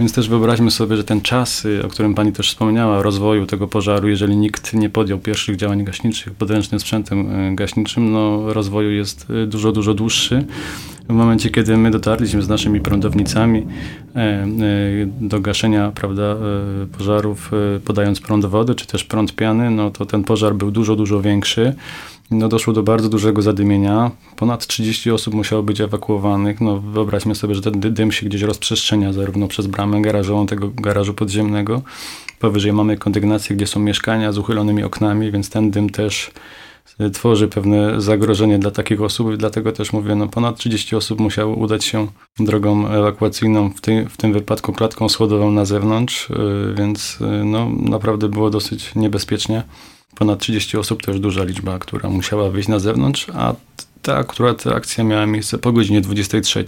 Więc 0.00 0.12
też 0.12 0.28
wyobraźmy 0.28 0.70
sobie, 0.70 0.96
że 0.96 1.04
ten 1.04 1.20
czas, 1.20 1.64
y, 1.64 1.84
o 1.86 1.88
którym 1.88 2.14
pani 2.14 2.32
też 2.32 2.48
wspomniała, 2.48 3.02
rozwoju 3.02 3.46
tego 3.46 3.68
pożaru, 3.68 4.08
jeżeli 4.08 4.36
nikt 4.36 4.74
nie 4.74 4.90
podjął 4.90 5.18
pierwszych 5.18 5.56
działań 5.56 5.84
gaśniczych 5.84 6.32
podręcznym 6.32 6.80
sprzętem 6.80 7.50
y, 7.52 7.56
gaśniczym, 7.56 8.12
no 8.12 8.52
rozwoju 8.52 8.90
jest 8.90 9.30
y, 9.30 9.46
dużo, 9.46 9.72
dużo 9.72 9.94
dłuższy. 9.94 10.44
W 11.08 11.12
momencie, 11.12 11.50
kiedy 11.50 11.76
my 11.76 11.90
dotarliśmy 11.90 12.42
z 12.42 12.48
naszymi 12.48 12.80
prądownicami 12.80 13.66
e, 14.16 14.18
e, 14.18 14.46
do 15.20 15.40
gaszenia 15.40 15.92
prawda, 15.94 16.22
e, 16.22 16.36
pożarów, 16.98 17.50
podając 17.84 18.20
prąd 18.20 18.46
wody, 18.46 18.74
czy 18.74 18.86
też 18.86 19.04
prąd 19.04 19.34
piany, 19.34 19.70
no 19.70 19.90
to 19.90 20.06
ten 20.06 20.24
pożar 20.24 20.54
był 20.54 20.70
dużo, 20.70 20.96
dużo 20.96 21.20
większy 21.20 21.74
no 22.32 22.48
doszło 22.48 22.72
do 22.72 22.82
bardzo 22.82 23.08
dużego 23.08 23.42
zadymienia. 23.42 24.10
Ponad 24.36 24.66
30 24.66 25.10
osób 25.10 25.34
musiało 25.34 25.62
być 25.62 25.80
ewakuowanych. 25.80 26.60
No 26.60 26.80
wyobraźmy 26.80 27.34
sobie, 27.34 27.54
że 27.54 27.60
ten 27.60 27.80
dym 27.80 28.12
się 28.12 28.26
gdzieś 28.26 28.42
rozprzestrzenia 28.42 29.12
zarówno 29.12 29.48
przez 29.48 29.66
bramę 29.66 30.02
garażową 30.02 30.46
tego 30.46 30.68
garażu 30.68 31.14
podziemnego. 31.14 31.82
Powyżej 32.38 32.72
mamy 32.72 32.96
kondygnację, 32.96 33.56
gdzie 33.56 33.66
są 33.66 33.80
mieszkania 33.80 34.32
z 34.32 34.38
uchylonymi 34.38 34.84
oknami, 34.84 35.30
więc 35.30 35.50
ten 35.50 35.70
dym 35.70 35.90
też 35.90 36.30
tworzy 37.12 37.48
pewne 37.48 38.00
zagrożenie 38.00 38.58
dla 38.58 38.70
takich 38.70 39.02
osób. 39.02 39.36
Dlatego 39.36 39.72
też 39.72 39.92
mówię, 39.92 40.14
no 40.14 40.28
ponad 40.28 40.56
30 40.56 40.96
osób 40.96 41.20
musiało 41.20 41.54
udać 41.54 41.84
się 41.84 42.06
drogą 42.38 42.88
ewakuacyjną, 42.88 43.70
w, 43.70 43.80
tej, 43.80 44.08
w 44.08 44.16
tym 44.16 44.32
wypadku 44.32 44.72
klatką 44.72 45.08
schodową 45.08 45.50
na 45.50 45.64
zewnątrz, 45.64 46.30
y, 46.30 46.34
więc 46.78 47.18
y, 47.20 47.44
no, 47.44 47.70
naprawdę 47.80 48.28
było 48.28 48.50
dosyć 48.50 48.94
niebezpiecznie 48.94 49.62
ponad 50.14 50.40
30 50.40 50.76
osób 50.76 51.02
to 51.02 51.10
już 51.10 51.20
duża 51.20 51.44
liczba, 51.44 51.78
która 51.78 52.10
musiała 52.10 52.50
wyjść 52.50 52.68
na 52.68 52.78
zewnątrz, 52.78 53.26
a 53.34 53.54
ta 54.02 54.16
akurat 54.16 54.66
akcja 54.66 55.04
miała 55.04 55.26
miejsce 55.26 55.58
po 55.58 55.72
godzinie 55.72 56.00
23. 56.00 56.64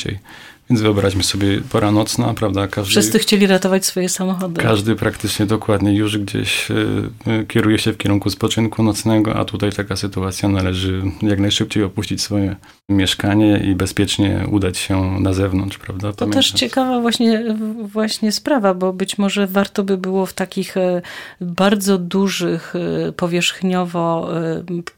Więc 0.70 0.82
wyobraźmy 0.82 1.22
sobie 1.22 1.60
pora 1.60 1.90
nocna, 1.90 2.34
prawda? 2.34 2.68
Każdy, 2.68 2.90
Wszyscy 2.90 3.18
chcieli 3.18 3.46
ratować 3.46 3.86
swoje 3.86 4.08
samochody. 4.08 4.62
Każdy 4.62 4.96
praktycznie 4.96 5.46
dokładnie 5.46 5.94
już 5.94 6.18
gdzieś 6.18 6.70
y, 6.70 7.46
kieruje 7.48 7.78
się 7.78 7.92
w 7.92 7.96
kierunku 7.96 8.30
spoczynku 8.30 8.82
nocnego, 8.82 9.36
a 9.36 9.44
tutaj 9.44 9.72
taka 9.72 9.96
sytuacja 9.96 10.48
należy 10.48 11.02
jak 11.22 11.40
najszybciej 11.40 11.82
opuścić 11.82 12.22
swoje 12.22 12.56
mieszkanie 12.88 13.58
i 13.58 13.74
bezpiecznie 13.74 14.44
udać 14.50 14.78
się 14.78 15.20
na 15.20 15.32
zewnątrz, 15.32 15.78
prawda? 15.78 16.12
To 16.12 16.26
też 16.26 16.50
ciekawa 16.50 17.00
właśnie, 17.00 17.44
właśnie 17.82 18.32
sprawa, 18.32 18.74
bo 18.74 18.92
być 18.92 19.18
może 19.18 19.46
warto 19.46 19.84
by 19.84 19.96
było 19.98 20.26
w 20.26 20.32
takich 20.32 20.76
e, 20.76 21.02
bardzo 21.40 21.98
dużych, 21.98 22.74
powierzchniowo 23.16 24.28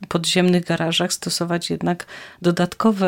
podziemnych 0.08 0.64
garażach 0.64 1.12
stosować 1.12 1.70
jednak 1.70 2.06
dodatkowe 2.42 3.06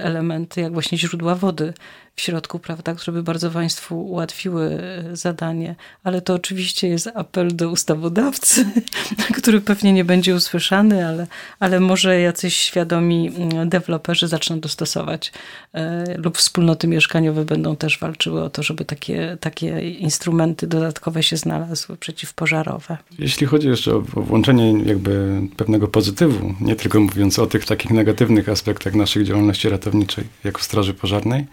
elementy, 0.00 0.60
jak 0.60 0.72
właśnie 0.72 0.98
źródła 0.98 1.34
wody 1.34 1.72
w 2.16 2.20
środku, 2.20 2.58
prawda, 2.58 2.94
które 2.94 3.12
by 3.12 3.22
bardzo 3.22 3.50
Państwu 3.50 4.06
ułatwiły 4.06 4.64
e, 5.12 5.16
zadanie. 5.16 5.74
Ale 6.04 6.20
to 6.20 6.34
oczywiście 6.34 6.88
jest 6.88 7.08
apel 7.14 7.56
do 7.56 7.70
ustawodawcy, 7.70 8.66
który 9.38 9.60
pewnie 9.60 9.92
nie 9.92 10.04
będzie 10.04 10.34
usłyszany, 10.34 11.08
ale, 11.08 11.26
ale 11.60 11.80
może 11.80 12.20
jacyś 12.20 12.56
świadomi 12.56 13.32
mm, 13.36 13.68
deweloperzy 13.68 14.28
zaczną 14.28 14.60
dostosować 14.60 15.32
e, 15.72 16.04
lub 16.18 16.38
wspólnoty 16.38 16.88
mieszkaniowe 16.88 17.44
będą 17.44 17.76
też 17.76 17.98
walczyły 17.98 18.42
o 18.42 18.50
to, 18.50 18.62
żeby 18.62 18.84
takie, 18.84 19.36
takie 19.40 19.90
instrumenty 19.90 20.66
dodatkowe 20.66 21.22
się 21.22 21.36
znalazły 21.36 21.96
przeciwpożarowe. 21.96 22.98
Jeśli 23.18 23.46
chodzi 23.46 23.68
jeszcze 23.68 23.94
o, 23.94 23.96
o 23.96 24.22
włączenie 24.22 24.84
jakby 24.84 25.40
pewnego 25.56 25.88
pozytywu, 25.88 26.54
nie 26.60 26.76
tylko 26.76 27.00
mówiąc 27.00 27.38
o 27.38 27.46
tych 27.46 27.64
takich 27.64 27.90
negatywnych 27.90 28.48
aspektach 28.48 28.94
naszej 28.94 29.24
działalności 29.24 29.68
ratowniczej 29.68 30.24
jako 30.44 30.60
Straży 30.62 30.94
Pożarnej, 30.94 31.46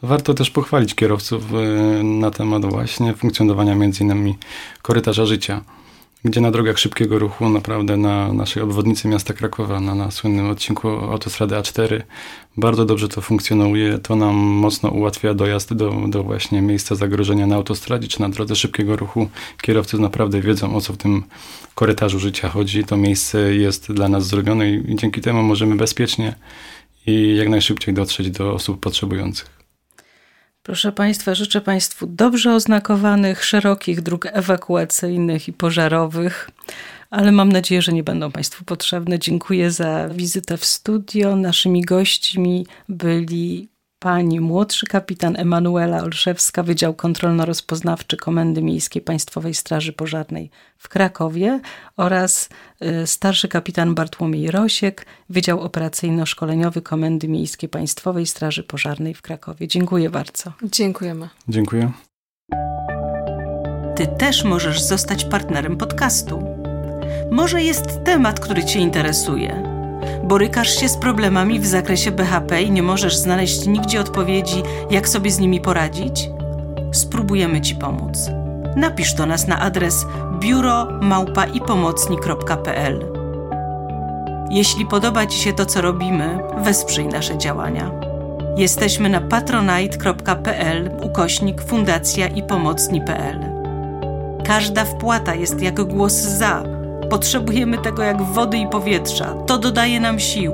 to 0.00 0.06
warto 0.06 0.34
też 0.34 0.50
pochwalić 0.50 0.94
kierowców 0.94 1.44
e, 1.54 2.02
na 2.02 2.30
temat 2.30 2.66
właśnie 2.66 3.14
funkcjonowania 3.14 3.74
między 3.74 4.04
innymi 4.04 4.38
korytarza 4.82 5.26
życia, 5.26 5.60
gdzie 6.24 6.40
na 6.40 6.50
drogach 6.50 6.78
szybkiego 6.78 7.18
ruchu 7.18 7.48
naprawdę 7.48 7.96
na 7.96 8.32
naszej 8.32 8.62
obwodnicy 8.62 9.08
miasta 9.08 9.34
Krakowa, 9.34 9.80
na, 9.80 9.94
na 9.94 10.10
słynnym 10.10 10.50
odcinku 10.50 10.88
autostrady 10.88 11.54
A4 11.54 12.02
bardzo 12.56 12.84
dobrze 12.84 13.08
to 13.08 13.20
funkcjonuje. 13.20 13.98
To 13.98 14.16
nam 14.16 14.34
mocno 14.36 14.88
ułatwia 14.90 15.34
dojazd 15.34 15.74
do, 15.74 15.94
do 16.08 16.22
właśnie 16.22 16.62
miejsca 16.62 16.94
zagrożenia 16.94 17.46
na 17.46 17.56
autostradzie 17.56 18.08
czy 18.08 18.20
na 18.20 18.28
drodze 18.28 18.56
szybkiego 18.56 18.96
ruchu. 18.96 19.28
Kierowcy 19.62 19.98
naprawdę 19.98 20.40
wiedzą 20.40 20.76
o 20.76 20.80
co 20.80 20.92
w 20.92 20.96
tym 20.96 21.22
korytarzu 21.74 22.18
życia 22.18 22.48
chodzi. 22.48 22.84
To 22.84 22.96
miejsce 22.96 23.54
jest 23.54 23.92
dla 23.92 24.08
nas 24.08 24.26
zrobione 24.26 24.70
i 24.70 24.96
dzięki 24.96 25.20
temu 25.20 25.42
możemy 25.42 25.76
bezpiecznie 25.76 26.34
i 27.06 27.36
jak 27.36 27.48
najszybciej 27.48 27.94
dotrzeć 27.94 28.30
do 28.30 28.52
osób 28.54 28.80
potrzebujących. 28.80 29.57
Proszę 30.68 30.92
Państwa, 30.92 31.34
życzę 31.34 31.60
Państwu 31.60 32.06
dobrze 32.06 32.54
oznakowanych, 32.54 33.44
szerokich 33.44 34.00
dróg 34.00 34.26
ewakuacyjnych 34.26 35.48
i 35.48 35.52
pożarowych, 35.52 36.50
ale 37.10 37.32
mam 37.32 37.52
nadzieję, 37.52 37.82
że 37.82 37.92
nie 37.92 38.02
będą 38.02 38.32
Państwu 38.32 38.64
potrzebne. 38.64 39.18
Dziękuję 39.18 39.70
za 39.70 40.08
wizytę 40.08 40.56
w 40.56 40.64
studio. 40.64 41.36
Naszymi 41.36 41.82
gośćmi 41.82 42.66
byli 42.88 43.68
pani 43.98 44.40
młodszy 44.40 44.86
kapitan 44.86 45.36
Emanuela 45.36 46.02
Olszewska, 46.02 46.62
Wydział 46.62 46.94
Kontrolno-Rozpoznawczy 46.94 48.16
Komendy 48.16 48.62
Miejskiej 48.62 49.02
Państwowej 49.02 49.54
Straży 49.54 49.92
Pożarnej 49.92 50.50
w 50.78 50.88
Krakowie 50.88 51.60
oraz 51.96 52.48
y, 52.82 53.06
starszy 53.06 53.48
kapitan 53.48 53.94
Bartłomiej 53.94 54.50
Rosiek, 54.50 55.06
Wydział 55.28 55.60
Operacyjno-Szkoleniowy 55.60 56.82
Komendy 56.82 57.28
Miejskiej 57.28 57.68
Państwowej 57.68 58.26
Straży 58.26 58.62
Pożarnej 58.62 59.14
w 59.14 59.22
Krakowie. 59.22 59.68
Dziękuję 59.68 60.10
bardzo. 60.10 60.52
Dziękujemy. 60.62 61.28
Dziękuję. 61.48 61.92
Ty 63.96 64.06
też 64.06 64.44
możesz 64.44 64.82
zostać 64.82 65.24
partnerem 65.24 65.76
podcastu. 65.76 66.42
Może 67.30 67.62
jest 67.62 68.04
temat, 68.04 68.40
który 68.40 68.64
Cię 68.64 68.78
interesuje 68.80 69.77
Borykasz 70.28 70.80
się 70.80 70.88
z 70.88 70.96
problemami 70.96 71.60
w 71.60 71.66
zakresie 71.66 72.10
BHP 72.10 72.62
i 72.62 72.70
nie 72.70 72.82
możesz 72.82 73.16
znaleźć 73.16 73.66
nigdzie 73.66 74.00
odpowiedzi, 74.00 74.62
jak 74.90 75.08
sobie 75.08 75.30
z 75.30 75.38
nimi 75.38 75.60
poradzić? 75.60 76.30
Spróbujemy 76.92 77.60
Ci 77.60 77.74
pomóc. 77.74 78.30
Napisz 78.76 79.14
do 79.14 79.26
nas 79.26 79.46
na 79.46 79.60
adres 79.60 80.06
biuro.małpaipomocni.pl 80.40 83.06
Jeśli 84.50 84.86
podoba 84.86 85.26
Ci 85.26 85.38
się 85.38 85.52
to, 85.52 85.66
co 85.66 85.80
robimy, 85.80 86.38
wesprzyj 86.58 87.06
nasze 87.06 87.38
działania. 87.38 87.90
Jesteśmy 88.56 89.08
na 89.08 89.20
patronite.pl 89.20 90.90
ukośnik 91.02 91.62
fundacja 91.62 92.26
i 92.26 92.42
pomocni.pl. 92.42 93.40
Każda 94.44 94.84
wpłata 94.84 95.34
jest 95.34 95.62
jak 95.62 95.84
głos 95.84 96.12
za 96.12 96.77
Potrzebujemy 97.10 97.78
tego 97.78 98.02
jak 98.02 98.22
wody 98.22 98.58
i 98.58 98.68
powietrza. 98.68 99.34
To 99.34 99.58
dodaje 99.58 100.00
nam 100.00 100.20
sił. 100.20 100.52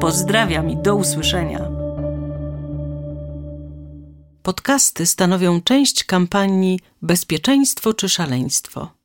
Pozdrawiam 0.00 0.70
i 0.70 0.76
do 0.76 0.96
usłyszenia. 0.96 1.68
Podcasty 4.42 5.06
stanowią 5.06 5.62
część 5.62 6.04
kampanii 6.04 6.80
Bezpieczeństwo 7.02 7.94
czy 7.94 8.08
szaleństwo. 8.08 8.95